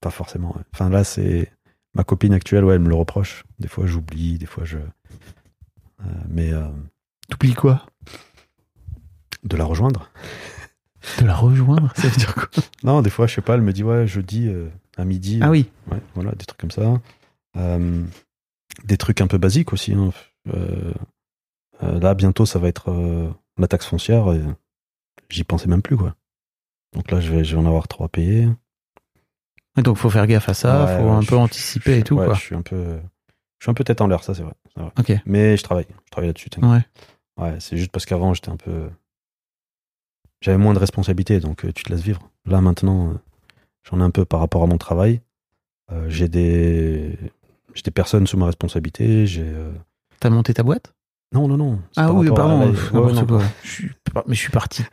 [0.01, 0.55] pas forcément.
[0.73, 1.53] Enfin, là, c'est
[1.95, 3.45] ma copine actuelle, ouais, elle me le reproche.
[3.59, 4.79] Des fois, j'oublie, des fois, je.
[4.79, 6.67] euh, mais euh,
[7.29, 7.83] T'oublies quoi?
[9.45, 10.11] De la rejoindre.
[11.21, 12.49] De la rejoindre Ça veut dire quoi?
[12.83, 15.39] Non, des fois, je sais pas, elle me dit, ouais, jeudi euh, à midi.
[15.43, 15.69] Ah oui.
[15.91, 17.01] Ouais, voilà, des trucs comme ça.
[17.57, 18.05] Euh,
[18.85, 19.93] des trucs un peu basiques aussi.
[19.95, 20.11] hein.
[20.53, 20.93] Euh,
[21.83, 24.33] là, bientôt, ça va être la taxe foncière.
[24.33, 24.41] Et
[25.29, 26.15] j'y pensais même plus, quoi.
[26.95, 28.09] Donc là, je vais, je vais en avoir trois.
[28.17, 32.03] Et donc, faut faire gaffe à ça, Ouais, faut ouais, un je- peu anticiper et
[32.03, 32.35] tout, quoi.
[32.35, 32.99] Je suis un peu,
[33.59, 34.55] je suis un peu tête en l'air, ça, c'est vrai.
[34.77, 34.91] vrai.
[34.99, 35.13] Ok.
[35.27, 36.49] Mais je travaille, je travaille là-dessus.
[36.63, 36.81] Ouais.
[37.37, 38.89] Ouais, c'est juste parce qu'avant, j'étais un peu,
[40.45, 42.21] j'avais moins de responsabilités, donc euh, tu te laisses vivre.
[42.45, 43.15] Là, maintenant, euh,
[43.83, 45.23] j'en ai un peu par rapport à mon travail.
[45.91, 47.19] Euh, j'ai des,
[47.83, 49.27] des personnes sous ma responsabilité.
[49.27, 49.73] J'ai, euh,
[50.21, 50.93] T'as monté ta boîte?
[51.33, 51.81] Non, non, non.
[51.97, 52.61] Ah oui, pardon.
[52.61, 53.41] la- Ouais, non.
[53.63, 53.91] Je suis
[54.27, 54.85] Mais je suis parti.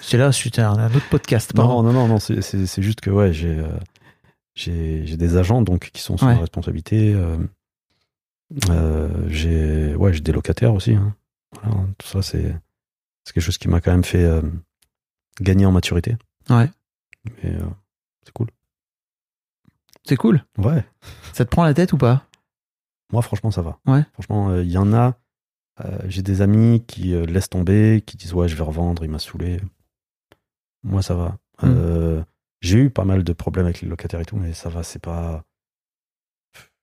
[0.00, 1.52] C'est là, c'était un, un autre podcast.
[1.54, 1.82] Pardon.
[1.82, 3.68] Non, non, non, non, c'est- juste que ouais, j'ai euh,
[4.54, 6.34] j'ai des agents donc qui sont sous Ouais.
[6.34, 7.14] ma responsabilité.
[9.28, 10.94] j'ai ouais, j'ai des locataires aussi.
[10.94, 11.14] hein.
[11.62, 12.54] Voilà, tout ça, c'est
[13.24, 14.24] c'est quelque chose qui m'a quand même fait
[15.40, 16.16] gagner en maturité.
[16.50, 16.70] Ouais.
[17.42, 17.60] Et euh,
[18.24, 18.48] c'est cool.
[20.06, 20.44] C'est cool.
[20.58, 20.84] Ouais.
[21.32, 22.26] Ça te prend la tête ou pas?
[23.12, 23.78] Moi, franchement, ça va.
[23.86, 24.04] Ouais.
[24.12, 25.16] Franchement, euh, il y en a.
[25.84, 29.18] euh, j'ai des amis qui laissent tomber, qui disent ouais, je vais revendre, il m'a
[29.18, 29.60] saoulé.
[30.82, 31.38] Moi, ça va.
[31.62, 32.24] Mm.
[32.60, 34.98] J'ai eu pas mal de problèmes avec les locataires et tout, mais ça va, c'est
[35.02, 35.44] pas.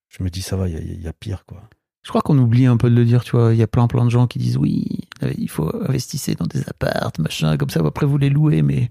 [0.09, 1.67] Je me dis ça va, il y, a- il y a pire quoi.
[2.03, 3.53] Je crois qu'on oublie un peu de le dire, tu vois.
[3.53, 6.47] Il y a plein plein de gens qui disent oui, euh, il faut investir dans
[6.47, 8.61] des appartes, machin, comme ça, après vous les louez.
[8.63, 8.89] Mais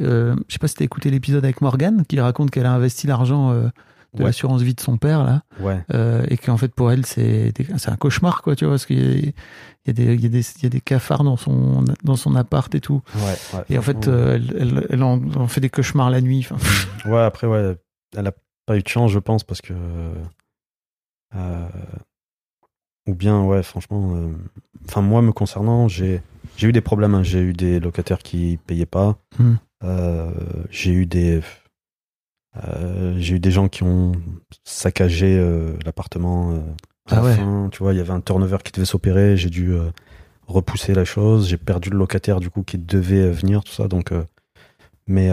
[0.00, 3.06] euh, je sais pas si t'as écouté l'épisode avec Morgane qui raconte qu'elle a investi
[3.06, 3.68] l'argent euh,
[4.14, 4.26] de Ouais.
[4.26, 5.78] l'assurance vie de son père là, Ouais.
[5.92, 7.52] euh, et qu'en fait pour elle c'est
[7.86, 9.34] un cauchemar quoi, tu vois, parce qu'il y
[9.86, 12.80] y, a des- il y, y a des cafards dans son dans son appart et
[12.80, 13.02] tout.
[13.14, 13.22] Ouais,
[13.54, 16.48] ouais, Et en fait, euh, elle, elle, elle en, en fait des cauchemars la nuit.
[17.04, 17.76] Ouais, après, ouais,
[18.16, 18.32] elle a
[18.64, 19.74] pas eu de chance, je pense, parce que.
[23.06, 24.14] Ou bien, ouais, franchement.
[24.16, 24.32] euh,
[24.88, 26.22] Enfin, moi, me concernant, j'ai
[26.56, 27.14] j'ai eu des problèmes.
[27.14, 27.22] hein.
[27.22, 29.18] J'ai eu des locataires qui payaient pas.
[29.38, 29.54] Hmm.
[29.84, 30.30] Euh,
[30.70, 31.40] j'ai eu des.
[32.64, 34.12] euh, j'ai eu des gens qui ont
[34.64, 36.52] saccagé euh, l'appartement.
[36.52, 36.60] euh,
[37.10, 37.34] Ah ouais.
[37.36, 37.68] fin.
[37.72, 39.36] Tu vois, il y avait un turnover qui devait s'opérer.
[39.36, 39.74] J'ai dû
[40.46, 41.48] repousser la chose.
[41.48, 43.88] J'ai perdu le locataire, du coup, qui devait venir, tout ça.
[43.88, 44.12] Donc.
[45.06, 45.30] mais.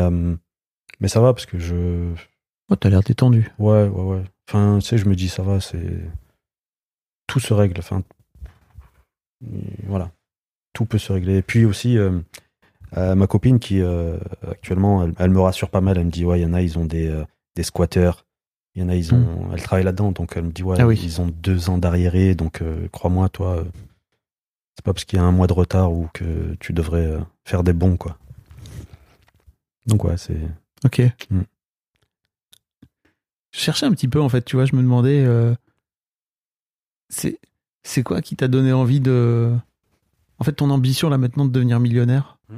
[1.00, 2.12] mais ça va parce que je.
[2.70, 3.50] oh, t'as l'air détendu.
[3.60, 4.24] Ouais, ouais, ouais.
[4.50, 5.78] Enfin, tu sais, je me dis, ça va, c'est.
[7.34, 7.80] Tout se règle.
[7.80, 8.04] Enfin.
[9.88, 10.12] Voilà.
[10.74, 11.38] tout peut se régler.
[11.38, 12.20] Et puis aussi, euh,
[12.96, 14.18] euh, ma copine qui euh,
[14.48, 15.98] actuellement, elle, elle me rassure pas mal.
[15.98, 17.24] Elle me dit ouais, il y en a, ils ont des,
[17.56, 18.28] des squatteurs.
[18.76, 19.50] Il y en a, ils ont.
[19.52, 21.02] Elle travaille là-dedans, donc elle me dit ouais, Ah oui.
[21.04, 22.36] ils ont deux ans d'arriéré.
[22.36, 22.62] Donc
[22.92, 23.64] crois-moi, toi,
[24.76, 27.64] c'est pas parce qu'il y a un mois de retard ou que tu devrais faire
[27.64, 28.20] des bons quoi.
[29.88, 30.38] Donc ouais, c'est.
[30.86, 31.02] Ok.
[31.32, 31.42] Mm.
[33.52, 35.26] Je cherchais un petit peu, en fait, tu vois, je me demandais.
[37.14, 37.40] C'est,
[37.84, 39.52] c'est quoi qui t'a donné envie de.
[40.40, 42.56] En fait, ton ambition là maintenant de devenir millionnaire Mm.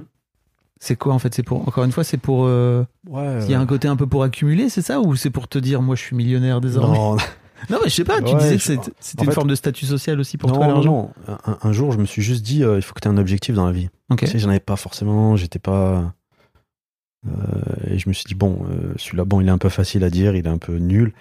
[0.80, 1.34] C'est quoi en fait?
[1.34, 1.68] C'est pour.
[1.68, 2.46] Encore une fois, c'est pour.
[2.46, 3.40] euh, Ouais.
[3.46, 5.00] Il y a un côté un peu pour accumuler, c'est ça?
[5.00, 6.98] Ou c'est pour te dire, moi je suis millionnaire désormais?
[6.98, 7.16] Non,
[7.70, 9.56] Non, mais je sais pas, tu Ouais, disais que c'était en une fait- forme de
[9.56, 11.14] statut social aussi pour non, toi non, l'argent?
[11.28, 11.38] non.
[11.46, 13.18] Un, un jour, je me suis juste dit, euh, il faut que tu aies un
[13.18, 13.90] objectif dans la vie.
[14.10, 14.20] Ok.
[14.20, 16.14] Tu sais, j'en avais pas forcément, j'étais pas.
[17.28, 17.32] euh,
[17.88, 20.10] et je me suis dit, bon, euh, celui-là, bon, il est un peu facile à
[20.10, 21.14] dire, il est un peu nul.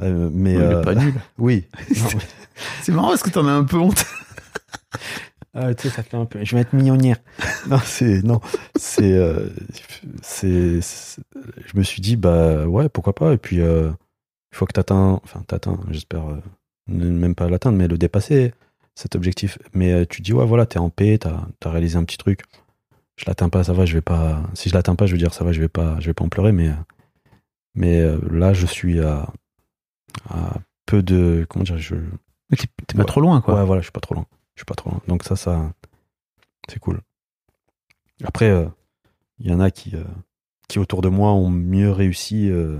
[0.00, 0.56] Euh, mais.
[0.56, 1.14] Oui, mais euh, pas nul.
[1.38, 1.64] oui.
[2.82, 4.04] C'est marrant parce que t'en as un peu honte.
[5.54, 6.44] ah, tu sais, ça fait un peu.
[6.44, 7.16] Je vais être millionnaire.
[7.68, 8.22] non, c'est.
[8.22, 8.40] Non.
[8.76, 9.12] C'est.
[9.12, 9.48] euh,
[10.22, 10.80] c'est.
[10.80, 11.22] c'est-
[11.66, 13.32] Je me suis dit, bah, ouais, pourquoi pas.
[13.32, 15.20] Et puis, euh, une fois que t'atteins.
[15.24, 16.24] Enfin, t'atteins, j'espère.
[16.28, 16.36] euh,
[16.88, 18.52] même pas l'atteindre, mais le dépasser,
[18.94, 19.58] cet objectif.
[19.72, 22.18] Mais euh, tu te dis, ouais, voilà, t'es en paix, t'as as réalisé un petit
[22.18, 22.42] truc.
[23.16, 24.42] Je l'atteins pas, ça va, je vais pas.
[24.54, 26.24] Si je l'atteins pas, je veux dire, ça va, je vais pas, je vais pas
[26.24, 26.70] en pleurer, mais.
[27.76, 29.28] Mais là, je suis à.
[30.30, 30.54] À
[30.86, 31.46] peu de.
[31.48, 31.96] Comment dire je,
[32.50, 33.04] Mais t'es pas Ouais.
[33.04, 33.54] trop loin, quoi.
[33.54, 34.26] Ouais, voilà, je suis pas trop loin.
[34.54, 35.00] Je suis pas trop loin.
[35.08, 35.72] Donc ça, ça,
[36.68, 37.00] c'est cool.
[38.22, 38.68] Après, euh,
[39.38, 40.04] il y en a qui, euh,
[40.68, 42.48] qui autour de moi ont mieux réussi.
[42.50, 42.78] euh,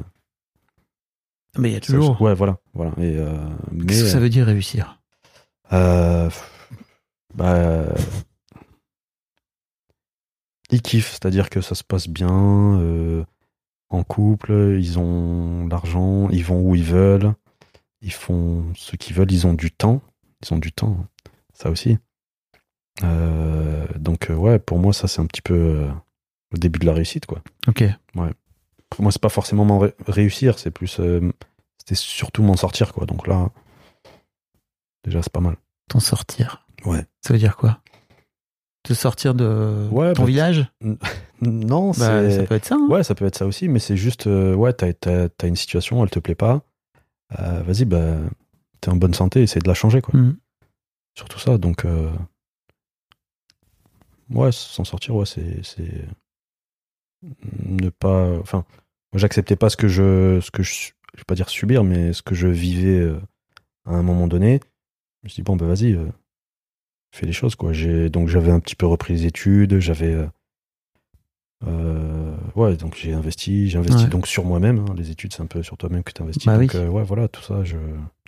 [1.58, 2.20] Mais il y a ça, toujours.
[2.22, 2.92] ouais, voilà, voilà.
[2.98, 3.36] Et euh,
[3.72, 5.00] mais Qu'est-ce que ça veut dire réussir?
[5.70, 6.28] bah,
[10.70, 12.78] ils kiffent, c'est-à-dire que ça se passe bien
[13.90, 17.34] en couple, ils ont l'argent, ils vont où ils veulent,
[18.00, 20.02] ils font ce qu'ils veulent, ils ont du temps,
[20.42, 21.06] ils ont du temps,
[21.52, 21.98] ça aussi.
[23.02, 25.88] Euh, donc euh, ouais, pour moi ça c'est un petit peu euh,
[26.52, 27.42] le début de la réussite quoi.
[27.66, 27.82] Ok.
[28.90, 31.32] Pour moi c'est pas forcément m'en ré- réussir, c'est plus euh,
[31.78, 33.06] c'était surtout m'en sortir quoi.
[33.06, 33.50] Donc là
[35.04, 35.56] déjà c'est pas mal.
[35.88, 36.66] T'en sortir.
[36.84, 37.04] Ouais.
[37.20, 37.80] Ça veut dire quoi?
[38.84, 40.70] Te sortir de Ouais, ton bah, village
[41.40, 42.76] Non, Bah, Ça peut être ça.
[42.76, 42.86] hein.
[42.88, 46.10] Ouais, ça peut être ça aussi, mais c'est juste, euh, ouais, t'as, une situation, elle
[46.10, 46.62] te plaît pas.
[47.38, 48.16] Euh, vas-y, bah,
[48.80, 50.18] t'es en bonne santé, essaie de la changer, quoi.
[50.20, 50.36] Mm.
[51.16, 52.10] Surtout ça, donc, euh,
[54.30, 55.62] ouais, s'en sortir, ouais, c'est,
[57.66, 58.64] ne pas, enfin,
[59.12, 62.12] moi, j'acceptais pas ce que je, ce que je, je vais pas dire subir, mais
[62.12, 63.10] ce que je vivais
[63.86, 64.60] à un moment donné.
[65.22, 65.98] Je me suis dit, bon, bah, vas-y,
[67.16, 67.72] fais les choses, quoi.
[67.72, 70.26] J'ai, donc, j'avais un petit peu repris les études, j'avais, euh,
[71.66, 74.10] euh, ouais, donc j'ai investi, j'ai investi Ouais.
[74.10, 74.80] donc sur moi-même.
[74.80, 74.94] hein.
[74.96, 76.44] Les études, c'est un peu sur toi-même que tu investis.
[76.46, 76.80] Bah donc, oui.
[76.80, 77.64] euh, ouais, voilà, tout ça.
[77.64, 77.76] Je...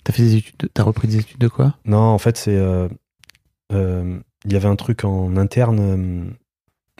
[0.03, 0.55] T'as fait des études.
[0.59, 1.75] de- T'as repris des études de quoi?
[1.85, 2.55] Non, en fait, c'est.
[2.55, 2.87] euh,
[3.73, 6.33] euh, Il y avait un truc en interne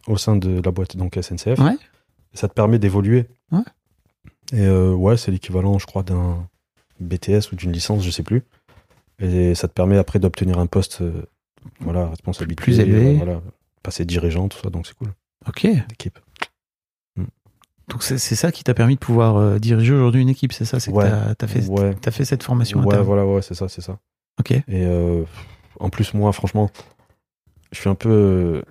[0.08, 1.60] au sein de la boîte, donc SNCF.
[1.60, 1.78] Ouais.
[2.34, 3.26] Ça te permet d'évoluer.
[3.52, 3.62] Ouais.
[4.54, 6.48] Et ouais, c'est l'équivalent, je crois, d'un
[7.00, 8.44] BTS ou d'une licence, je sais plus.
[9.20, 11.02] Et ça te permet après d'obtenir un poste,
[11.80, 12.62] voilà, responsabilité.
[12.62, 13.14] Plus élevé.
[13.14, 13.42] euh, Voilà,
[13.84, 15.14] passer dirigeant, tout ça, donc c'est cool.
[15.48, 15.64] Ok.
[15.64, 16.20] L'équipe.
[17.90, 20.66] Donc c'est c'est ça qui t'a permis de pouvoir euh, diriger aujourd'hui une équipe, c'est
[20.66, 20.78] ça?
[20.80, 21.96] C'est que t'as- fait, Ouais.
[22.12, 23.98] fait cette formation Ouais, voilà, ouais, c'est ça, c'est ça.
[24.42, 24.52] Ok.
[24.52, 25.24] Et euh,
[25.80, 26.70] en plus, moi, franchement,
[27.72, 28.62] je suis un peu.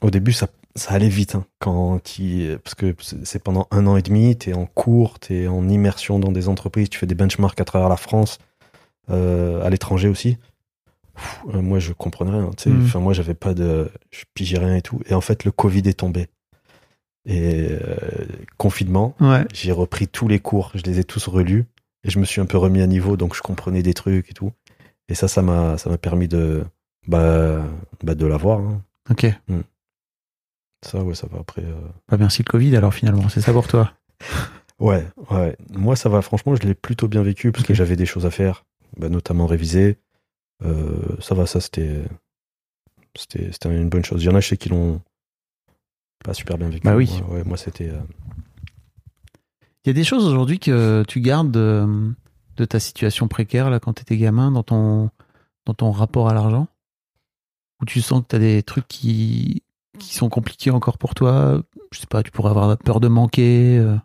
[0.00, 1.34] au début, ça, ça allait vite.
[1.34, 2.94] hein, quand il, parce que
[3.24, 6.32] c'est pendant un an et demi, tu es en cours, tu es en immersion dans
[6.32, 8.38] des entreprises, tu fais des benchmarks à travers la France,
[9.10, 10.38] euh, à l'étranger aussi.
[11.14, 12.50] Pff, euh, moi, je comprenais rien.
[12.56, 12.70] tu sais.
[12.70, 12.84] Mm.
[12.84, 13.90] Enfin, moi, j'avais pas de.
[14.10, 15.00] Je pigeais rien et tout.
[15.06, 16.28] Et en fait, le Covid est tombé.
[17.24, 17.96] Et euh,
[18.56, 19.46] confinement, Ouais.
[19.52, 21.66] j'ai repris tous les cours, je les ai tous relus
[22.02, 24.34] et je me suis un peu remis à niveau, donc je comprenais des trucs et
[24.34, 24.50] tout.
[25.08, 26.64] Et ça, ça m'a, ça m'a permis de,
[27.06, 27.62] bah,
[28.02, 28.58] bah de l'avoir.
[28.58, 28.82] hein.
[29.10, 29.26] Ok.
[30.84, 31.62] Ça, ouais, ça va après.
[31.62, 31.74] euh,
[32.08, 33.92] Bah merci le Covid alors finalement, c'est ça pour toi.
[34.80, 35.56] Ouais, ouais.
[35.70, 36.22] Moi, ça va.
[36.22, 38.64] Franchement, je l'ai plutôt bien vécu parce que j'avais des choses à faire,
[38.96, 39.98] bah, notamment réviser.
[40.64, 42.02] Euh, ça va, ça c'était,
[43.16, 44.22] c'était, c'était une bonne chose.
[44.22, 45.00] Il y en a, je sais qui l'ont
[46.24, 46.86] pas super bien vécu.
[46.86, 47.10] Bah oui.
[47.26, 47.88] Moi, ouais, moi, c'était.
[47.88, 48.00] euh,
[49.84, 52.12] Il y a des choses aujourd'hui que tu gardes de,
[52.56, 55.10] de ta situation précaire là quand t'étais gamin dans ton
[55.66, 56.68] dans ton rapport à l'argent?
[57.80, 59.62] Où tu sens que t'as des trucs qui
[59.98, 61.60] qui sont compliqués encore pour toi?
[61.90, 63.78] Je sais pas, tu pourrais avoir peur de manquer.
[63.78, 63.96] euh.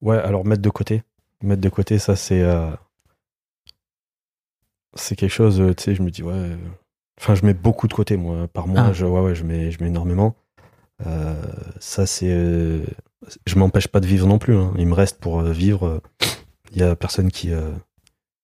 [0.00, 1.02] Ouais, alors mettre de côté.
[1.42, 2.42] Mettre de côté, ça c'est.
[2.42, 2.70] euh,
[4.96, 6.32] C'est quelque chose, euh, tu sais, je me dis, ouais.
[6.34, 6.56] euh,
[7.20, 8.48] Enfin, je mets beaucoup de côté, moi.
[8.48, 8.92] Par mois, Ah.
[8.92, 10.34] je, ouais, ouais, je mets, je mets énormément.
[11.06, 11.34] Euh,
[11.80, 12.30] ça, c'est.
[12.30, 12.84] euh,
[13.46, 14.56] Je m'empêche pas de vivre non plus.
[14.56, 14.72] hein.
[14.78, 16.00] Il me reste pour vivre.
[16.72, 17.50] Il y a personne qui,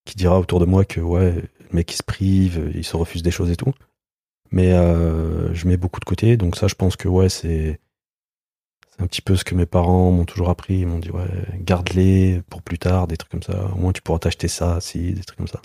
[0.05, 3.23] qui dira autour de moi que, ouais, le mec, il se prive, il se refuse
[3.23, 3.73] des choses et tout.
[4.53, 6.37] Mais je mets beaucoup de côté.
[6.37, 7.79] Donc ça, je pense que ouais, c'est
[8.91, 10.79] c'est un petit peu ce que mes parents m'ont toujours appris.
[10.81, 11.29] Ils m'ont dit ouais,
[11.61, 13.67] garde-les pour plus tard, des trucs comme ça.
[13.75, 15.61] Au moins tu pourras t'acheter ça, si, des trucs comme ça.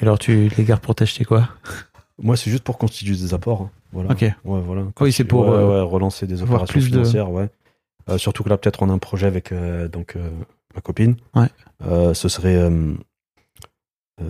[0.00, 1.48] Et alors, tu les gardes pour t'acheter quoi?
[2.22, 3.62] Moi, c'est juste pour constituer des apports.
[3.62, 3.70] hein.
[3.92, 4.10] Voilà.
[4.12, 4.20] Ok.
[4.22, 4.84] Ouais, voilà.
[5.00, 7.48] Oui, c'est pour, Ouais, euh, ouais, relancer des avoir opérations plus de- financières, ouais.
[8.08, 10.30] Euh, surtout que là, peut-être, on a un projet avec euh, donc euh,
[10.74, 11.16] ma copine.
[11.34, 11.48] Ouais.
[11.86, 12.94] Euh, ce serait, euh,
[14.20, 14.24] euh,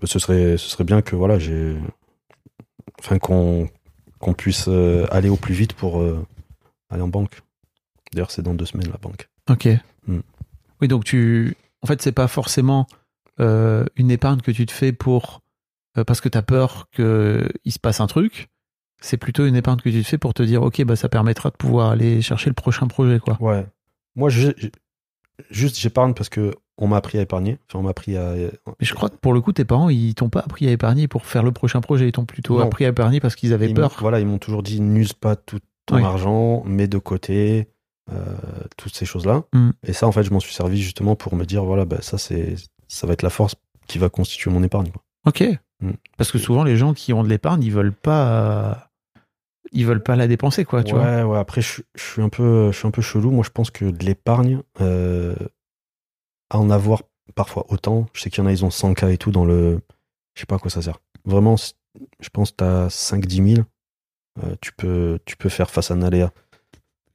[0.00, 1.76] bah, ce serait, ce serait bien que voilà, j'ai,
[2.98, 3.68] enfin qu'on
[4.18, 6.24] qu'on puisse euh, aller au plus vite pour euh,
[6.90, 7.40] aller en banque.
[8.12, 9.28] D'ailleurs, c'est dans deux semaines la banque.
[9.48, 9.68] Ok.
[10.06, 10.20] Hmm.
[10.80, 11.56] Oui, donc tu.
[11.82, 12.86] En fait, c'est pas forcément
[13.40, 15.40] euh, une épargne que tu te fais pour.
[15.98, 18.48] euh, parce que tu as peur qu'il se passe un truc.
[19.00, 21.50] C'est plutôt une épargne que tu te fais pour te dire, ok, bah, ça permettra
[21.50, 23.36] de pouvoir aller chercher le prochain projet, quoi.
[23.40, 23.66] Ouais.
[24.14, 24.68] Moi, je- je-
[25.50, 27.58] juste, j'épargne parce que on m'a appris à épargner.
[27.68, 28.34] Enfin, on m'a appris à.
[28.34, 31.08] Mais je crois que pour le coup, tes parents, ils t'ont pas appris à épargner
[31.08, 32.08] pour faire le prochain projet.
[32.08, 32.64] Ils t'ont plutôt Non.
[32.66, 33.96] appris à épargner parce qu'ils avaient Ils peur.
[34.00, 36.02] Voilà, ils m'ont toujours dit n'use pas tout ton Oui.
[36.04, 37.68] argent, mets de côté,
[38.12, 38.34] euh,
[38.76, 39.44] toutes ces choses-là.
[39.52, 39.70] Mm.
[39.86, 42.16] Et ça, en fait, je m'en suis servi justement pour me dire voilà, bah, ça,
[42.18, 42.54] c'est,
[42.90, 43.54] ça va être la force
[43.86, 44.90] qui va constituer mon épargne.
[44.90, 45.02] quoi.
[45.26, 45.42] Ok.
[45.80, 45.92] Mm.
[46.16, 48.88] Parce que souvent, les gens qui ont de l'épargne, ils veulent pas.
[49.72, 51.04] Ils veulent pas la dépenser, quoi, tu vois.
[51.04, 51.38] ouais, ouais.
[51.38, 53.30] Après, je, je suis un peu, je suis un peu chelou.
[53.30, 55.36] Moi, je pense que de l'épargne, euh,
[56.50, 57.02] à en avoir
[57.36, 58.06] parfois autant.
[58.12, 59.80] Je sais qu'il y en a, ils ont 100 k et tout dans le.
[60.34, 60.98] Je sais pas à quoi ça sert.
[61.24, 63.66] Vraiment, je pense que tu as 5-10 000.
[64.42, 66.32] euh, tu, peux, tu peux faire face à un aléa.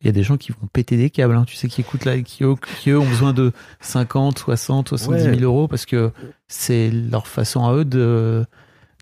[0.02, 2.06] Il y a des gens qui vont péter des câbles, hein, tu sais, qui écoutent
[2.06, 2.44] là, qui,
[2.80, 5.42] qui eux ont besoin de 50, 60, 70 000 Ouais.
[5.42, 6.12] euros parce que
[6.48, 8.46] c'est leur façon à eux de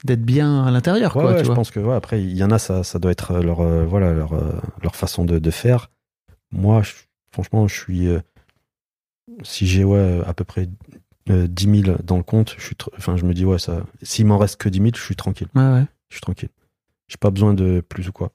[0.05, 1.31] d'être bien à l'intérieur, Ouais, quoi.
[1.31, 1.55] ouais, tu je vois.
[1.55, 4.13] pense que ouais, après il y en a ça, ça doit être leur euh, voilà
[4.13, 5.89] leur euh, leur façon de, de faire.
[6.51, 6.93] Moi, je-
[7.31, 8.19] franchement, je suis euh,
[9.43, 10.67] si j'ai ouais à peu près
[11.29, 14.25] euh, 10 000 dans le compte, je suis enfin je me dis ouais ça s'il
[14.25, 15.85] m'en reste que 10 000, je suis tranquille, je
[16.15, 16.49] suis tranquille.
[17.07, 18.31] J'ai pas besoin de plus ou quoi.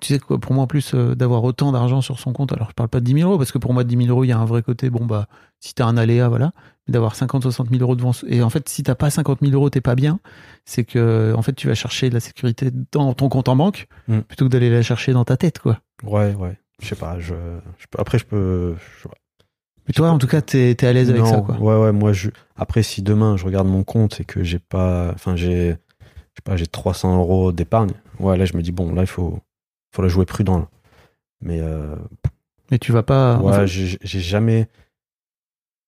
[0.00, 2.68] Tu sais quoi, pour moi, en plus euh, d'avoir autant d'argent sur son compte, alors
[2.70, 4.28] je parle pas de 10 000 euros, parce que pour moi, 10 000 euros, il
[4.28, 5.26] y a un vrai côté, bon, bah,
[5.58, 6.52] si t'as un aléa, voilà,
[6.86, 8.12] mais d'avoir 50, 60 000 euros devant.
[8.28, 10.20] Et en fait, si t'as pas 50 000 euros, t'es pas bien,
[10.64, 13.88] c'est que, en fait, tu vas chercher de la sécurité dans ton compte en banque,
[14.06, 14.20] Mm.
[14.20, 15.80] plutôt que d'aller la chercher dans ta tête, quoi.
[16.04, 16.56] Ouais, ouais.
[16.80, 17.34] Je sais pas, je,
[17.78, 19.08] je peux- après je peux je-
[19.88, 21.56] Mais toi, en tout cas, t'es es à l'aise avec ça, quoi.
[21.58, 22.28] Ouais, ouais, moi, je...
[22.56, 25.72] après, si demain je regarde mon compte et que j'ai pas, enfin, j'ai, je
[26.36, 29.40] sais pas, j'ai 300 euros d'épargne, ouais, là, je me dis, bon, là, il faut,
[29.98, 30.68] faut la jouer prudent, là.
[31.40, 31.96] Mais, euh,
[32.70, 33.38] Mais tu vas pas.
[33.38, 34.68] ouais, j'ai j'ai jamais,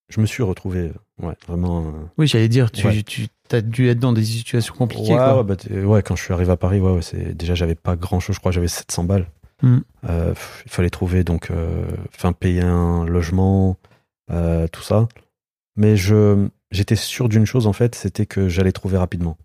[0.08, 0.90] je me suis retrouvé,
[1.22, 1.86] ouais, vraiment.
[1.86, 3.02] euh, oui, j'allais dire, tu, Ouais.
[3.04, 5.38] tu as dû être dans des situations compliquées, ouais, quoi.
[5.38, 7.94] ouais, bah, t'es- ouais, quand je suis arrivé à Paris, ouais, c'est, déjà, j'avais pas
[7.94, 9.28] grand chose, je crois, que j'avais 700 balles.
[9.62, 9.78] Mm.
[10.08, 11.84] Euh, pff, il fallait trouver, donc, euh,
[12.16, 13.76] enfin, payer un logement,
[14.32, 15.06] euh, tout ça.
[15.76, 19.36] Mais je, j'étais sûr d'une chose, en fait, c'était que j'allais trouver rapidement.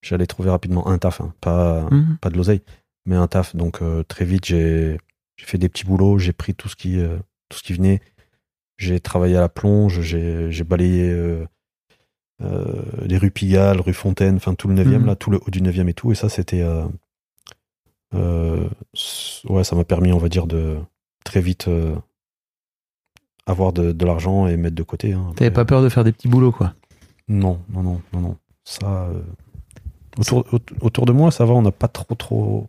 [0.00, 2.16] J'allais trouver rapidement un taf, hein, pas, Mhm.
[2.22, 2.62] pas de l'oseille,
[3.08, 3.56] mais un taf.
[3.56, 4.98] Donc, euh, très vite, j'ai,
[5.36, 8.00] j'ai fait des petits boulots, j'ai pris tout ce qui, euh, tout ce qui venait.
[8.76, 11.44] J'ai travaillé à la plonge, j'ai, j'ai balayé euh,
[13.02, 15.06] les rues Pigalle, rue Fontaine, enfin tout le 9e, Mhm.
[15.06, 16.12] là, tout le haut du 9e et tout.
[16.12, 16.62] Et ça, c'était.
[18.14, 20.78] ouais, ça m'a permis, on va dire, de
[21.24, 21.68] très vite
[23.46, 25.12] avoir de, de l'argent et mettre de côté.
[25.14, 25.32] hein.
[25.36, 26.74] T'avais pas peur de faire des petits boulots, quoi?
[27.28, 28.36] Non, non, non, non, non.
[28.64, 29.06] Ça.
[29.08, 29.22] euh,
[30.18, 32.68] autour, aut- autour de moi, ça va, on n'a pas trop, trop.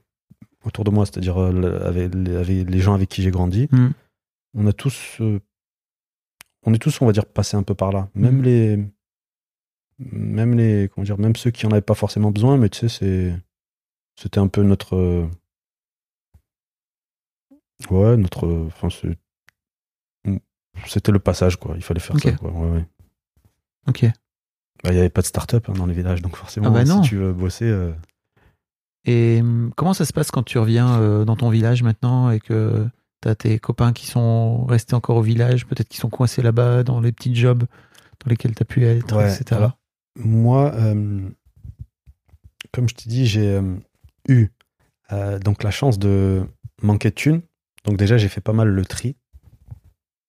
[0.70, 3.92] Autour de moi, c'est-à-dire euh, avec, les- avec les gens avec qui j'ai grandi, Mhm.
[4.56, 5.18] on a tous.
[5.20, 5.40] euh,
[6.64, 8.08] on est tous, on va dire, passés un peu par là.
[8.16, 8.44] Même Mhm.
[8.44, 8.80] les.
[10.00, 10.90] Même les.
[10.94, 13.36] Comment dire Même ceux qui en avaient pas forcément besoin, mais tu sais, c'est.
[14.16, 15.28] C'était un peu notre.
[17.90, 18.48] Ouais, notre.
[18.68, 18.90] Enfin,
[20.86, 21.74] c'était le passage, quoi.
[21.76, 22.52] Il fallait faire ça, quoi.
[22.52, 22.86] Ouais, ouais.
[23.88, 24.06] Ok.
[24.84, 26.86] Bah, il n'y avait pas de start-up hein, dans les villages, donc forcément, Ah bah
[26.86, 27.66] si tu veux bosser.
[27.66, 27.92] euh,
[29.06, 32.40] Et hum, comment ça se passe quand tu reviens euh, dans ton village maintenant et
[32.40, 32.86] que
[33.22, 37.00] t'as tes copains qui sont restés encore au village, peut-être qui sont coincés là-bas dans
[37.02, 39.56] les petits jobs dans lesquels tu as pu être, Ouais, etc.
[39.56, 39.78] alors-
[40.18, 41.30] Moi, euh,
[42.74, 43.76] comme je t'ai dit, j'ai euh,
[44.28, 44.50] eu
[45.12, 46.44] euh, donc la chance de
[46.82, 47.42] manquer de thunes.
[47.86, 49.16] Donc déjà, j'ai fait pas mal le tri.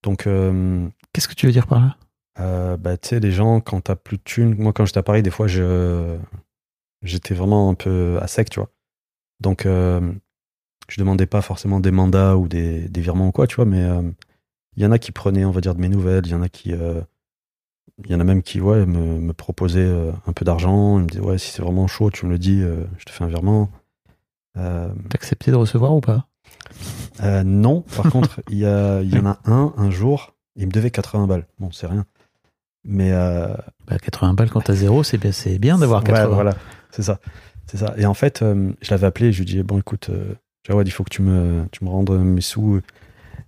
[0.03, 0.23] Donc,
[1.13, 1.97] Qu'est-ce que tu veux dire par là?
[2.39, 5.03] euh, bah, tu sais, les gens, quand t'as plus de thunes, moi, quand j'étais à
[5.03, 6.17] Paris, des fois, je,
[7.03, 8.71] j'étais vraiment un peu à sec, tu vois.
[9.41, 10.01] Donc, euh,
[10.89, 13.83] je demandais pas forcément des mandats ou des, des virements ou quoi, tu vois, mais
[13.83, 14.03] euh,
[14.77, 16.43] il y en a qui prenaient, on va dire, de mes nouvelles, il y en
[16.43, 16.73] a qui.
[16.73, 17.01] euh,
[18.07, 20.99] il y en a même qui ouais, me, me proposaient euh, un peu d'argent.
[20.99, 22.61] Ils me disaient, ouais, si c'est vraiment chaud, tu me le dis,
[22.99, 23.71] je te fais un virement.
[25.15, 26.27] Accepté de recevoir ou pas?
[27.45, 30.91] Non, par contre, il y, a- y en a un, un jour, il me devait
[30.91, 31.47] 80 balles.
[31.59, 32.07] Bon, c'est rien.
[32.85, 33.13] Mais.
[33.13, 33.49] euh,
[33.87, 36.35] bah, 80 balles quand t'as zéro, c'est bien, bien d'avoir ouais, 80.
[36.35, 36.55] voilà,
[36.93, 37.21] c'est ça.
[37.67, 37.95] C'est ça.
[37.97, 40.35] Et en fait, euh, je l'avais appelé, je lui dis bon écoute, euh,
[40.67, 42.81] Jawad, il faut que tu me, tu me rendes mes sous.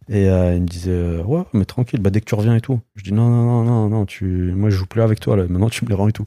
[0.08, 2.60] Et euh, il me disait euh, ouais, mais tranquille, bah, dès que tu reviens et
[2.60, 2.80] tout.
[2.94, 5.44] Je dis non, non, non, non, non, tu, moi je joue plus avec toi, là.
[5.48, 6.24] maintenant tu me les rends et tout.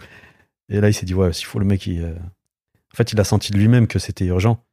[0.70, 3.24] Et là, il s'est dit ouais, s'il faut le mec, il, en fait, il a
[3.24, 4.64] senti de lui-même que c'était urgent.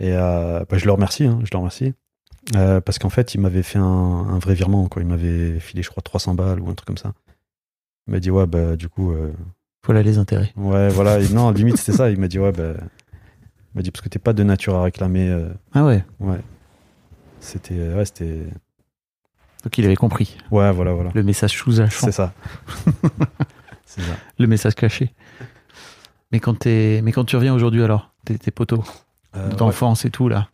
[0.00, 1.94] Et bah, je le remercie, hein, je le remercie.
[2.52, 5.02] Parce qu'en fait, il m'avait fait un, un vrai virement, quoi.
[5.02, 7.12] Il m'avait filé, je crois, 300 balles ou un truc comme ça.
[8.06, 9.14] Il m'a dit ouais, bah du coup.
[9.78, 10.52] Euh, Voilà les intérêts.
[10.56, 11.18] Ouais, voilà.
[11.20, 12.10] Et non, limite, c'était ça.
[12.10, 12.74] Il m'a dit, ouais, ben.
[13.74, 15.28] Il m'a dit, parce que t'es pas de nature à réclamer.
[15.28, 16.04] euh, Ah ouais.
[16.20, 16.38] ouais.
[17.40, 17.74] C'était.
[17.94, 18.44] Ouais, c'était.
[19.64, 20.36] Donc il avait compris.
[20.50, 21.10] Ouais, voilà, voilà.
[21.14, 22.06] Le message sous-jacent.
[22.06, 22.32] C'est ça.
[23.86, 24.12] c'est ça.
[24.38, 25.12] Le message caché.
[26.32, 28.80] Mais quand, t'es- Mais quand tu reviens aujourd'hui alors, tes, tes potos
[29.36, 30.48] Euh, d'enfance et tout là,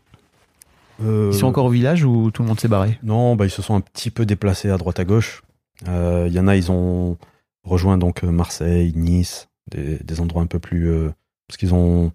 [1.01, 1.07] ouais.
[1.07, 2.99] Euh, ils sont encore au village ou tout le monde s'est barré?
[3.03, 5.43] Non, bah, ils se sont un petit peu déplacés à droite à gauche.
[5.89, 7.17] Euh, Il y en a, ils ont
[7.65, 10.89] rejoint donc euh, Marseille, Nice, des, endroits un peu plus.
[10.89, 11.11] euh,
[11.49, 12.13] parce qu'ils ont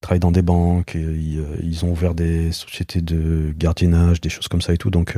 [0.00, 4.48] travaillé dans des banques, ils, euh, ils ont ouvert des sociétés de gardiennage, des choses
[4.48, 4.90] comme ça et tout.
[4.90, 5.16] Donc,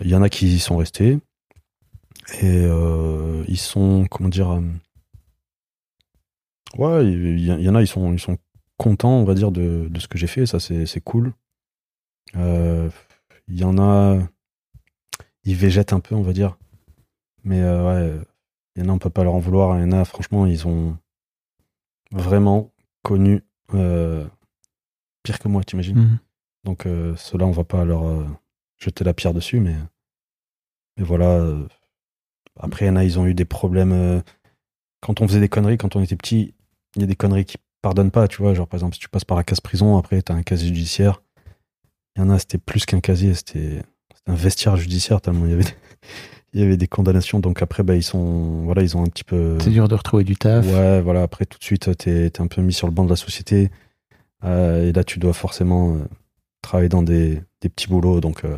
[0.00, 1.18] il y en a qui y sont restés.
[2.42, 2.64] Et
[3.48, 4.62] ils sont, comment dire.
[6.78, 8.38] ouais, il y, en a, ils sont, ils sont
[8.78, 10.46] contents, on va dire, de, de ce que j'ai fait.
[10.46, 11.34] Ça, c'est cool.
[12.34, 12.90] Il
[13.48, 14.18] y en a,
[15.44, 16.56] ils végètent un peu, on va dire.
[17.44, 18.24] Mais euh, ouais,
[18.76, 19.78] il y en a, on peut pas leur en vouloir.
[19.78, 20.96] Il y en a, franchement, ils ont
[22.10, 22.72] vraiment
[23.02, 23.42] connu
[23.74, 24.26] euh,
[25.22, 25.98] pire que moi, t'imagines.
[25.98, 26.18] Mhm.
[26.64, 28.04] Donc euh, ceux-là, on va pas leur
[28.78, 29.76] jeter la pierre dessus, mais,
[30.96, 31.44] mais voilà.
[32.58, 34.22] après, il y en a, ils ont eu des problèmes.
[35.00, 36.54] quand on faisait des conneries, quand on était petit,
[36.96, 38.54] il y a des conneries qui pardonnent pas, tu vois.
[38.54, 41.22] Genre, par exemple, si tu passes par la case prison, après, t'as un casier judiciaire.
[42.16, 43.82] Il y en a, c'était plus qu'un casier, c'était
[44.20, 45.74] c'était un vestiaire judiciaire, tellement il y avait des,
[46.52, 47.40] il y avait des condamnations.
[47.40, 49.58] Donc après, bah, ils sont, voilà, ils ont un petit peu.
[49.60, 50.66] C'est dur de retrouver du taf.
[50.66, 53.10] Ouais, voilà, après tout de suite, t'es es un peu mis sur le banc de
[53.10, 53.70] la société.
[54.44, 56.00] Euh, et là, tu dois forcément euh,
[56.62, 58.56] travailler dans des, des petits boulots, donc euh,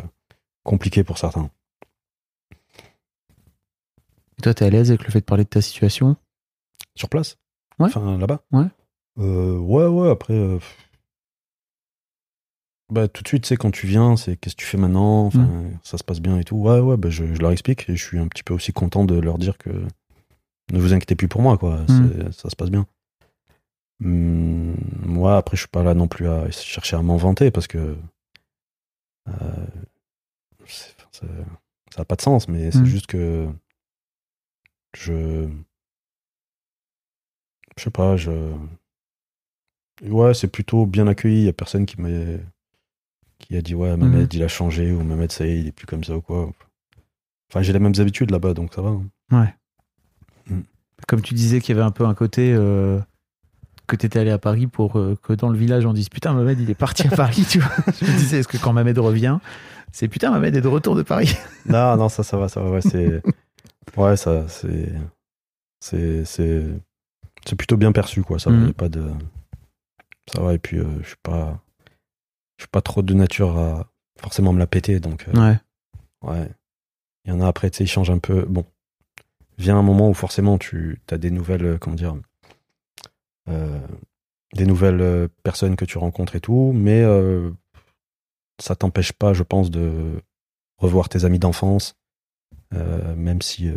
[0.63, 1.51] compliqué pour certains.
[4.39, 6.17] Et toi, t'es à l'aise avec le fait de parler de ta situation?
[6.95, 7.37] Sur place?
[7.79, 7.87] Ouais.
[7.87, 8.43] Enfin, là-bas?
[8.53, 8.67] Ouais.
[9.17, 10.59] Ouais, ouais, après.
[12.93, 15.27] Bah, tout de suite, tu sais, quand tu viens, c'est qu'est-ce que tu fais maintenant
[15.27, 15.49] Enfin,
[15.83, 16.57] Ça se passe bien et tout.
[16.57, 19.05] Ouais, ouais, bah, je, je leur explique et je suis un petit peu aussi content
[19.05, 19.71] de leur dire que
[20.73, 21.85] ne vous inquiétez plus pour moi, quoi.
[21.89, 22.87] C'est- Ça se passe bien.
[24.05, 24.75] Hum,
[25.05, 27.97] moi, après, je suis pas là non plus à chercher à m'en vanter parce que.
[29.29, 29.33] euh,
[30.67, 31.27] c'est- c'est-
[31.91, 32.87] ça n'a pas de sens, mais c'est Mm.
[32.87, 33.49] juste que.
[34.95, 35.49] Je.
[37.79, 38.31] Je sais pas, je.
[40.03, 41.43] Ouais, c'est plutôt bien accueilli.
[41.43, 42.09] Il y a personne qui m'a
[43.53, 45.73] qui a dit ouais, Mamed, il a changé ou Mamed, ça y est, il est
[45.73, 46.51] plus comme ça ou quoi.
[47.51, 48.91] Enfin, j'ai les mêmes habitudes là-bas, donc ça va.
[49.31, 49.49] hein.
[51.09, 53.01] Comme tu disais qu'il y avait un peu un côté euh,
[53.89, 56.61] que t'étais allé à Paris pour euh, que dans le village on dise putain Mohamed
[56.61, 57.73] il est parti à Paris, tu vois.
[58.01, 59.39] Je me disais est-ce que quand Mohamed revient,
[59.91, 61.35] c'est putain Mohamed est de retour de Paris?
[61.67, 62.71] Non, non, ça, ça va, ça va.
[62.71, 63.23] Ouais, c'est.
[63.97, 64.93] ouais, ça, c'est.
[65.81, 66.25] C'est.
[66.25, 66.65] C'est.
[67.47, 68.39] C'est plutôt bien perçu, quoi.
[68.39, 68.67] Ça va, Mhm.
[68.67, 69.05] y a pas de.
[70.33, 71.61] Ça va, et puis, euh, je suis pas.
[72.63, 73.89] Je suis pas trop de nature à
[74.21, 75.27] forcément me la péter, donc.
[75.27, 75.59] euh, Ouais.
[76.23, 76.49] Ouais.
[77.25, 78.45] Il y en a après, tu sais, ils changent un peu.
[78.45, 78.65] Bon.
[79.59, 82.15] Vient un moment où forcément tu as des nouvelles, euh, comment dire,
[83.49, 83.81] euh,
[84.55, 87.51] des nouvelles personnes que tu rencontres et tout, mais euh,
[88.61, 90.23] ça t'empêche pas, je pense, de
[90.79, 91.97] revoir tes amis d'enfance,
[92.75, 93.69] euh, même si.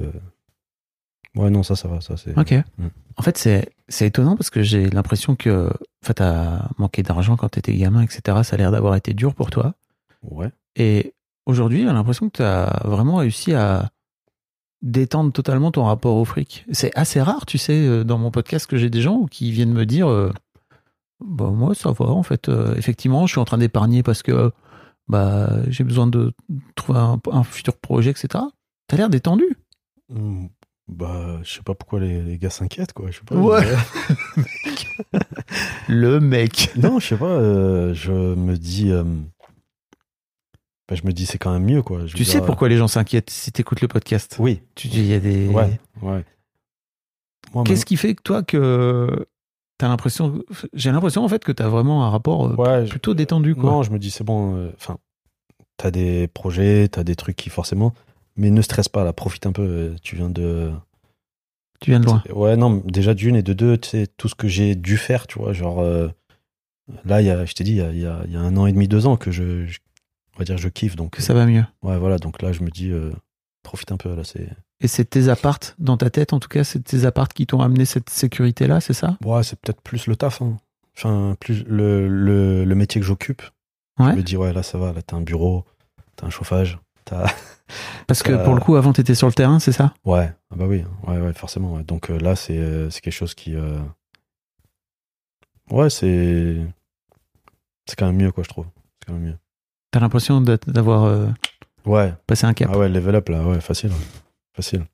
[1.36, 2.38] Ouais, non, ça, ça va, ça c'est.
[2.38, 2.54] Ok.
[2.78, 2.88] Mm.
[3.18, 7.36] En fait, c'est c'est étonnant parce que j'ai l'impression que en fait, t'as manqué d'argent
[7.36, 8.40] quand t'étais gamin, etc.
[8.44, 9.76] Ça a l'air d'avoir été dur pour toi.
[10.24, 10.50] Ouais.
[10.76, 11.14] Et
[11.46, 13.90] aujourd'hui, j'ai l'impression que t'as vraiment réussi à
[14.82, 16.66] détendre totalement ton rapport au fric.
[16.72, 19.74] C'est assez rare, tu sais, euh, dans mon podcast que j'ai des gens qui viennent
[19.74, 20.32] me dire euh,
[21.20, 24.52] bah moi ça va en fait euh, effectivement je suis en train d'épargner parce que
[25.08, 26.34] bah j'ai besoin de
[26.76, 28.44] trouver un, un futur projet etc
[28.88, 29.46] t'as l'air détendu
[30.10, 30.48] Mm,
[30.88, 33.10] Bah, je sais pas pourquoi les, les gars s'inquiètent, quoi.
[33.10, 33.36] Je sais pas.
[33.36, 33.66] Ouais.
[34.38, 35.20] mais-
[35.88, 37.26] le mec Non, je sais pas.
[37.26, 38.92] euh, je me dis.
[38.92, 39.04] euh,
[40.88, 42.06] bah, je me dis, c'est quand même mieux, quoi.
[42.06, 44.36] Je tu sais dire, pourquoi les gens s'inquiètent si t'écoutes le podcast?
[44.40, 44.62] Oui.
[44.76, 45.80] tu dis il y a des Ouais.
[46.02, 46.24] Ouais.
[47.64, 49.28] Qu'est-ce qui fait que toi que
[49.78, 53.56] t'as l'impression j'ai l'impression en fait que t'as vraiment un rapport euh, je- plutôt détendu
[53.56, 54.56] quoi Non, je me dis, c'est bon.
[54.58, 54.98] euh, Enfin,
[55.78, 57.94] t'as des projets, t'as des trucs qui forcément.
[58.38, 59.62] Mais ne stresse pas, là, profite un peu.
[59.64, 60.72] euh, Tu viens de.
[61.80, 64.36] tu viens de loin Ouais, non, déjà d'une et de deux, tu sais, tout ce
[64.36, 65.80] que j'ai dû faire, tu vois, genre.
[65.80, 66.10] euh,
[67.06, 68.40] là, il y a, je t'ai dit, il y a, y a- il y a
[68.42, 69.66] un an et demi, deux ans que je.
[69.66, 69.80] je-
[70.36, 70.96] on va dire, je kiffe.
[70.98, 73.12] Donc, que ça va mieux Ouais, voilà, donc là, je me dis, euh,
[73.64, 74.50] profite un peu, là, c'est
[74.82, 77.62] Et c'est tes appartes, dans ta tête en tout cas, c'est tes appartes qui t'ont
[77.62, 79.18] amené cette sécurité-là, c'est ça?
[79.24, 80.42] Ouais, c'est peut-être plus le taf.
[80.42, 80.58] hein.
[80.98, 83.42] Enfin, plus le, le, le métier que j'occupe.
[83.98, 84.12] Ouais.
[84.12, 84.92] Je me dis, ouais, là, ça va.
[84.92, 85.64] Là, t'as un bureau,
[86.18, 86.78] t'as un chauffage.
[88.08, 89.93] Parce que pour le coup, avant, t'étais sur le terrain, c'est ça?
[90.06, 91.74] Ouais, ah bah oui, ouais, ouais, forcément.
[91.76, 91.84] ouais.
[91.84, 93.56] Donc euh, là, c'est, euh, c'est quelque chose qui.
[93.56, 93.80] euh,
[95.72, 96.58] Ouais, c'est.
[97.88, 98.66] C'est quand même mieux, quoi, je trouve.
[98.99, 99.38] C'est quand même mieux.
[99.91, 101.30] T'as l'impression d'avoir
[101.86, 102.70] Ouais, passé un cap?
[102.74, 103.91] ah ouais, level up, là, ouais, facile.
[103.91, 104.06] ouais.
[104.56, 104.86] Facile.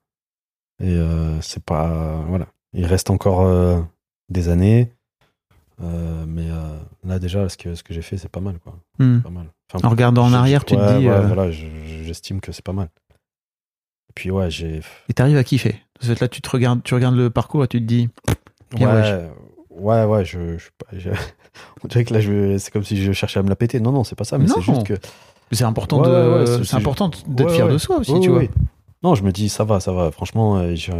[0.81, 0.97] Et
[1.41, 2.23] c'est pas.
[2.27, 2.47] Voilà.
[2.73, 3.85] Il reste encore
[4.29, 4.93] des années.
[5.81, 8.77] euh, mais euh, là, déjà, ce que, ce que j'ai fait, c'est pas mal, quoi.
[8.99, 9.19] Hmm.
[9.19, 9.47] Pas mal.
[9.73, 12.51] Enfin, En regardant en arrière, tu te dis, ouais, euh, voilà, je- je- j'estime que
[12.51, 12.89] c'est pas mal.
[14.09, 14.81] Et puis, ouais, j'ai.
[15.09, 15.75] Et t'arrives à kiffer.
[16.19, 18.09] Là, tu te regardes, tu regardes le parcours et tu te dis,
[18.85, 19.29] Ouais,
[19.69, 21.09] ouais, ouais, je, je, je-
[21.83, 23.79] on dirait que là, c'est comme si je cherchais à me la péter.
[23.79, 24.93] Non, non, c'est pas ça, mais c'est juste que.
[25.51, 26.09] c'est important de,
[26.63, 28.41] c'est- important d'être fier de soi aussi, tu vois.
[29.03, 30.11] Non, je me dis, ça va, ça va.
[30.11, 30.91] Franchement, euh, je,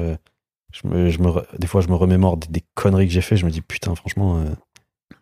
[0.73, 3.21] je me, je me, re- des fois, je me remémore des, des conneries que j'ai
[3.21, 3.37] fait.
[3.37, 4.45] Je me dis, putain, franchement, euh,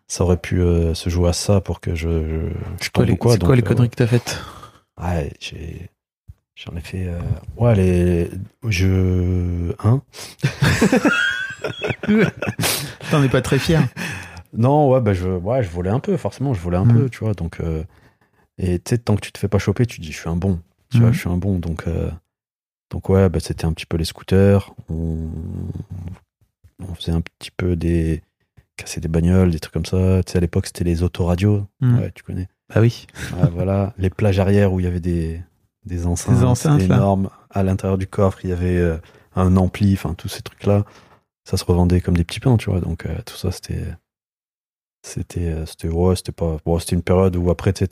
[0.06, 2.48] ça aurait pu euh, se jouer à ça pour que je, je,
[2.84, 3.32] je Quoi, les- quoi.
[3.34, 4.40] C'est quoi les euh, conneries que t'as faites?
[5.00, 5.88] Ouais, j'ai.
[6.56, 7.06] J'en ai fait.
[7.06, 7.20] euh,
[7.56, 8.30] Ouais, les.
[8.68, 9.72] Je.
[9.82, 10.02] Hein
[13.10, 13.82] T'en es pas très fier.
[14.52, 16.92] Non, ouais, bah, je, ouais, je volais un peu, forcément, je volais un Mm.
[16.92, 17.34] peu, tu vois.
[17.34, 17.84] Donc, euh,
[18.58, 20.28] et tu sais, tant que tu te fais pas choper, tu te dis, je suis
[20.28, 20.60] un bon.
[20.90, 21.12] Tu vois, Mm.
[21.14, 21.58] je suis un bon.
[21.58, 22.10] Donc, euh,
[22.90, 24.74] donc ouais, bah, c'était un petit peu les scooters.
[24.88, 25.28] On,
[26.80, 28.22] on faisait un petit peu des.
[28.82, 30.22] Casser des bagnoles, des trucs comme ça.
[30.24, 31.66] Tu sais, à l'époque, c'était les autoradios.
[31.80, 31.98] Mm.
[31.98, 32.48] Ouais, tu connais.
[32.74, 33.06] Bah oui.
[33.52, 33.94] Voilà.
[33.98, 35.40] Les plages arrière où il y avait des,
[35.86, 36.96] des enceintes, Des enceintes, là.
[36.96, 37.30] énormes.
[37.50, 38.96] À l'intérieur du coffre, il y avait euh,
[39.34, 40.84] un ampli, enfin, tous ces trucs-là.
[41.44, 42.80] Ça se revendait comme des petits pains, tu vois.
[42.80, 43.82] Donc, euh, tout ça, c'était.
[45.02, 45.46] C'était.
[45.48, 46.58] euh, C'était ouais, c'était pas.
[46.64, 47.86] Bon, c'était une période où après, tu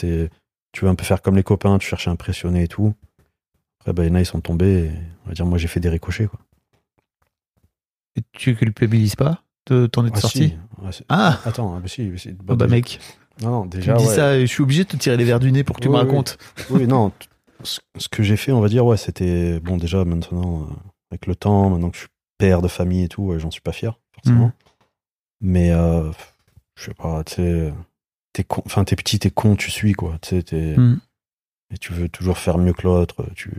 [0.72, 2.94] tu veux un peu faire comme les copains, tu cherches à impressionner et tout.
[3.80, 4.84] Après, bah, il y en a, ils sont tombés.
[4.84, 4.90] Et,
[5.24, 6.38] on va dire, moi, j'ai fait des ricochets, quoi.
[8.16, 9.42] Et tu culpabilises pas?
[9.86, 10.56] T'en être Ah, sorti si.
[10.82, 10.90] Ah.
[11.08, 12.30] Ah Attends, ah, bah, si, si.
[12.38, 13.00] Oh bah déjà- mec,
[13.42, 13.94] Non, non, tu déjà.
[13.94, 14.14] me dis ouais.
[14.14, 15.94] ça je suis obligé de te tirer les verres du nez pour que tu Oui,
[15.94, 16.38] me racontes.
[16.70, 17.12] Oui, non.
[17.64, 19.58] Ce ce que j'ai fait, on va dire, ouais, c'était.
[19.60, 20.74] Bon, déjà, maintenant, euh,
[21.10, 22.08] avec le temps, maintenant que je suis
[22.38, 24.46] père de famille et tout, ouais, j'en suis pas fier, forcément.
[24.46, 24.52] Mhm.
[25.40, 26.10] Mais, euh,
[26.76, 27.74] je sais pas, tu sais.
[28.32, 30.18] T'es con, enfin, t'es petit, t'es con, tu suis, quoi.
[30.22, 30.76] Tu sais, t'es.
[30.76, 31.00] Mm.
[31.74, 33.26] Et tu veux toujours faire mieux que l'autre.
[33.34, 33.50] Tu.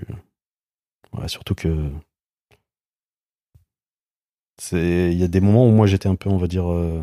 [1.14, 1.90] Ouais, surtout que.
[4.60, 5.12] C'est.
[5.12, 6.70] Il y a des moments où moi, j'étais un peu, on va dire.
[6.72, 7.02] euh,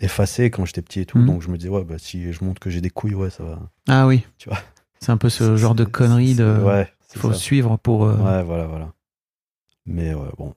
[0.00, 1.18] effacé quand j'étais petit et tout.
[1.18, 1.26] Mhm.
[1.26, 3.44] Donc, je me disais, ouais, bah, si je montre que j'ai des couilles, ouais, ça
[3.44, 3.60] va.
[3.88, 4.24] Ah oui.
[4.38, 4.58] Tu vois.
[5.00, 6.60] C'est un peu ce genre de conneries de.
[6.64, 6.92] Ouais.
[7.14, 7.38] faut ça.
[7.38, 8.04] suivre pour.
[8.06, 8.92] euh, Ouais, voilà, voilà.
[9.86, 10.48] Mais ouais, bon.
[10.48, 10.54] En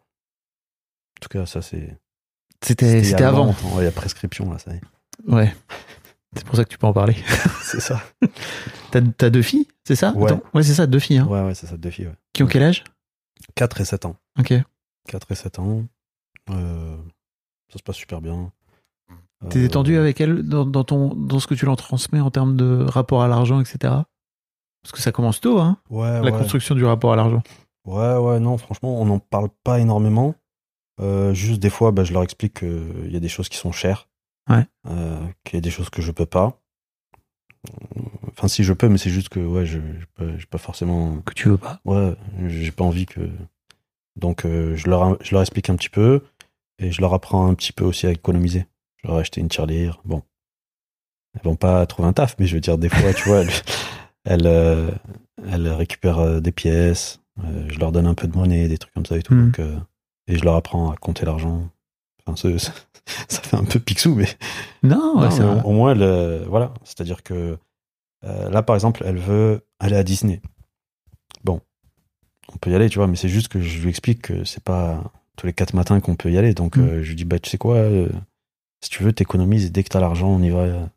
[1.22, 1.98] tout cas, ça, c'est.
[2.64, 3.50] C'était c'était avant.
[3.50, 4.82] Ouais, il y a prescription, là, ça y est.
[5.32, 5.54] Ouais.
[6.36, 7.16] C'est pour ça que tu peux en parler.
[7.62, 8.02] C'est ça.
[8.92, 10.12] T'as deux filles, c'est ça?
[10.14, 10.32] Ouais.
[10.54, 11.18] Ouais, c'est ça, deux filles.
[11.20, 12.10] Hein, Ouais, ouais, c'est ça, deux filles.
[12.34, 12.84] Qui ont quel âge?
[13.56, 14.16] 4 et 7 ans.
[14.40, 14.54] Ok.
[15.10, 15.84] 4 et 7 ans.
[16.50, 16.96] Euh,
[17.72, 18.52] ça se passe super bien.
[19.50, 22.32] T'es Euh, détendu avec elle dans, dans ton, dans ce que tu leur transmets en
[22.32, 23.78] termes de rapport à l'argent, etc.
[24.82, 26.32] Parce que ça commence tôt, hein, Ouais, la ouais.
[26.32, 27.42] construction du rapport à l'argent.
[27.86, 30.36] Ouais, ouais, non, franchement, on n'en parle pas énormément.
[31.02, 33.72] Euh, juste des fois, bah, je leur explique qu'il y a des choses qui sont
[33.72, 34.08] chères.
[34.50, 34.66] Ouais.
[34.88, 36.60] Euh, qu'il y a des choses que je peux pas.
[38.32, 39.80] Enfin, si je peux, mais c'est juste que ouais, je
[40.20, 41.20] j'ai pas, forcément.
[41.22, 41.80] Que tu veux pas.
[41.86, 42.16] Ouais,
[42.48, 43.30] j'ai pas envie que.
[44.16, 46.22] Donc, euh, je, leur, je leur explique un petit peu
[46.80, 48.66] et je leur apprends un petit peu aussi à économiser.
[48.98, 50.00] Je leur ai acheté une tirelire.
[50.06, 50.22] Bon.
[51.36, 53.52] Elles vont pas trouver un taf, mais je veux dire, des fois, tu vois, elles,
[54.26, 54.90] elles, euh,
[55.52, 57.20] elles récupèrent euh, des pièces.
[57.44, 59.34] euh, je leur donne un peu de monnaie, des trucs comme ça et tout.
[59.34, 59.52] Mhm.
[59.52, 59.60] Donc,
[60.28, 61.70] et je leur apprends à compter l'argent.
[62.26, 62.72] Enfin, ça,
[63.28, 64.28] ça fait un peu pixou, mais
[64.84, 65.62] Non, ouais, non, c'est mais vrai.
[65.64, 66.74] au, au moins, elle, voilà.
[66.84, 67.58] C'est-à-dire que
[68.24, 70.42] là, par exemple, elle veut aller à Disney.
[71.44, 71.62] Bon,
[72.52, 74.64] on peut y aller, tu vois, mais c'est juste que je lui explique que c'est
[74.64, 75.04] pas
[75.36, 76.54] tous les quatre matins qu'on peut y aller.
[76.54, 76.82] Donc, Mm.
[76.82, 78.10] euh, je lui dis, bah, tu sais quoi, euh,
[78.82, 80.90] si tu veux, t'économises et dès que t'as l'argent, on y va.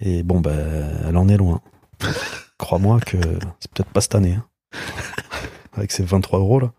[0.00, 1.60] Et bon, bah, elle en est loin.
[2.58, 3.18] Crois-moi que
[3.60, 4.34] c'est peut-être pas cette année.
[4.34, 4.46] hein.
[5.74, 6.72] Avec ses 23 euros, là.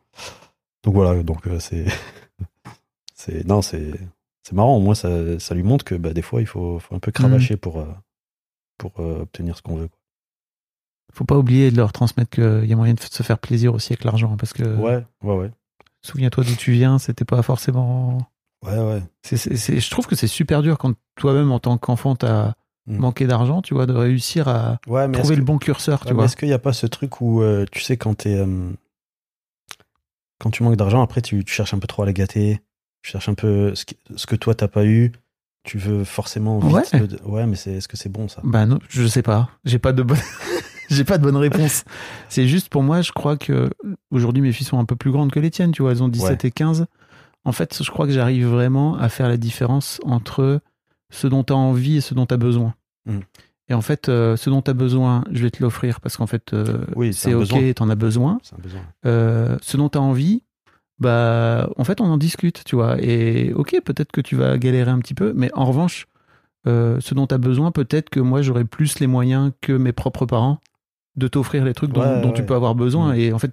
[0.83, 1.85] Donc voilà, donc euh, c'est.
[3.15, 3.91] c'est non, c'est.
[4.45, 6.93] C'est marrant, au moins ça, ça lui montre que bah, des fois il faut, faut
[6.95, 7.87] un peu cravacher pour, euh,
[8.77, 9.87] pour euh, obtenir ce qu'on veut.
[11.13, 13.93] Faut pas oublier de leur transmettre qu'il y a moyen de se faire plaisir aussi
[13.93, 14.35] avec l'argent.
[14.35, 15.51] Parce que, Ouais, ouais, ouais.
[16.03, 18.19] Souviens-toi d'où tu viens, c'était pas forcément.
[18.65, 19.03] Ouais, ouais.
[19.31, 22.53] je trouve que c'est super dur quand toi-même, en tant qu'enfant, t'as
[22.85, 22.97] Mm.
[22.97, 26.05] manqué d'argent, tu vois, de réussir à Ouais, mais est-ce trouver que- le bon curseur,
[26.05, 26.25] tu vois.
[26.25, 28.35] est-ce qu'il n'y a pas ce truc où, euh, tu sais, quand t'es.
[28.35, 28.71] euh,
[30.39, 32.61] quand tu manques d'argent, après tu, tu cherches un peu trop à la gâter,
[33.01, 35.13] tu cherches un peu ce que, ce que toi t'as pas eu,
[35.63, 36.91] tu veux forcément vite.
[36.93, 36.99] Ouais.
[36.99, 38.41] le- ouais mais c'est, est-ce que c'est bon ça?
[38.43, 39.49] Bah non, je sais pas.
[39.63, 40.17] J'ai pas de bonne.
[40.95, 41.83] J'ai pas de bonne réponse.
[42.29, 43.69] C'est juste pour moi, je crois que
[44.11, 46.09] aujourd'hui mes filles sont un peu plus grandes que les tiennes, tu vois, elles ont
[46.09, 46.85] 17 et 15.
[47.45, 50.61] En fait, je crois que j'arrive vraiment à faire la différence entre
[51.09, 52.73] ce dont tu as envie et ce dont tu as besoin.
[53.05, 53.19] Mm.
[53.69, 56.27] Et en fait, euh, ce dont tu as besoin, je vais te l'offrir parce qu'en
[56.27, 58.39] fait, euh, Oui, c'est OK, tu en as besoin.
[58.61, 58.81] Besoin.
[59.05, 60.43] Euh, ce dont tu as envie,
[60.99, 63.01] bah, en fait, on en discute, tu vois.
[63.01, 66.07] Et ok, peut-être que tu vas galérer un petit peu, mais en revanche,
[66.65, 70.25] ce dont tu as besoin, peut-être que moi, j'aurai plus les moyens que mes propres
[70.25, 70.59] parents
[71.15, 72.33] de t'offrir les trucs dont, Ouais, dont ouais.
[72.33, 73.13] tu peux avoir besoin.
[73.13, 73.19] Mm.
[73.19, 73.51] Et en fait,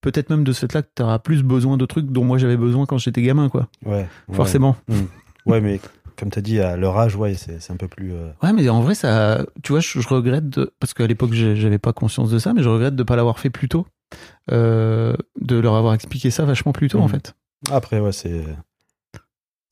[0.00, 2.56] peut-être même de ce fait-là que tu auras plus besoin de trucs dont moi j'avais
[2.56, 3.68] besoin quand j'étais gamin, quoi.
[3.84, 4.06] Ouais.
[4.28, 4.34] ouais.
[4.34, 4.76] Forcément.
[5.46, 5.80] Ouais, mais
[6.16, 8.12] comme tu as dit, à leur âge, ouais, c'est un peu plus.
[8.12, 11.32] euh, Ouais, mais en vrai, ça, tu vois, je, je regrette de, parce qu'à l'époque,
[11.32, 13.86] j'avais pas conscience de ça, mais je regrette de pas l'avoir fait plus tôt,
[14.52, 17.08] euh, de leur avoir expliqué ça vachement plus tôt, en Mhm.
[17.10, 17.34] fait.
[17.70, 18.44] Après, ouais, c'est.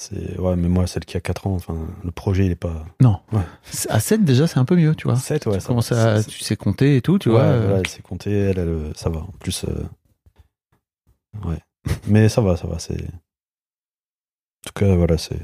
[0.01, 0.38] C'est.
[0.38, 2.84] Ouais, mais moi, celle qui a 4 ans, enfin, le projet, il est pas.
[3.01, 3.20] Non.
[3.32, 3.42] Ouais.
[3.88, 5.16] À 7, déjà, c'est un peu mieux, tu vois.
[5.16, 5.55] 7, ouais.
[5.55, 6.14] tu ça commences va.
[6.14, 7.44] à, tu sais compter et tout, tu ouais, vois.
[7.44, 9.20] euh, voilà, c'est compté, elle, elle, euh, ça va.
[9.20, 11.59] En plus, euh, ouais.
[12.07, 12.78] Mais ça va, ça va.
[12.78, 13.03] C'est.
[13.03, 15.40] En tout cas, voilà, c'est.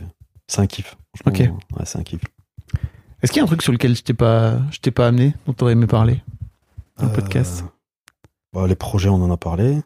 [0.47, 0.97] C'est un kiff.
[1.17, 1.57] franchement.
[1.77, 2.21] Ouais, c'est un kiff.
[3.23, 5.35] Est-ce qu'il y a un truc sur lequel je t'ai pas, je t'ai pas amené,
[5.47, 6.23] dont t'aurais aimé parler?
[6.99, 7.65] Dans le Euh, podcast?
[8.53, 9.81] bah, les projets, on en a parlé.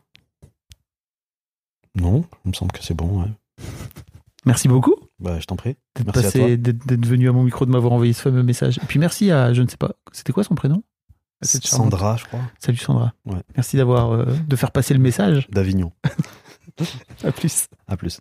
[1.95, 3.31] Non, il me semble que c'est bon, ouais.
[4.47, 5.77] Merci beaucoup Bah, je t'en prie.
[5.97, 8.79] d'être venu à mon micro, de m'avoir envoyé ce fameux message.
[8.79, 10.83] Et puis merci à, je ne sais pas, c'était quoi son prénom?
[11.43, 13.13] Sandra, je crois, Salut Sandra.
[13.25, 13.41] Ouais.
[13.57, 15.49] Merci d'avoir, euh, de faire passer le message.
[15.51, 15.93] d'Avignon.
[17.25, 17.67] À plus.
[17.89, 18.21] À plus.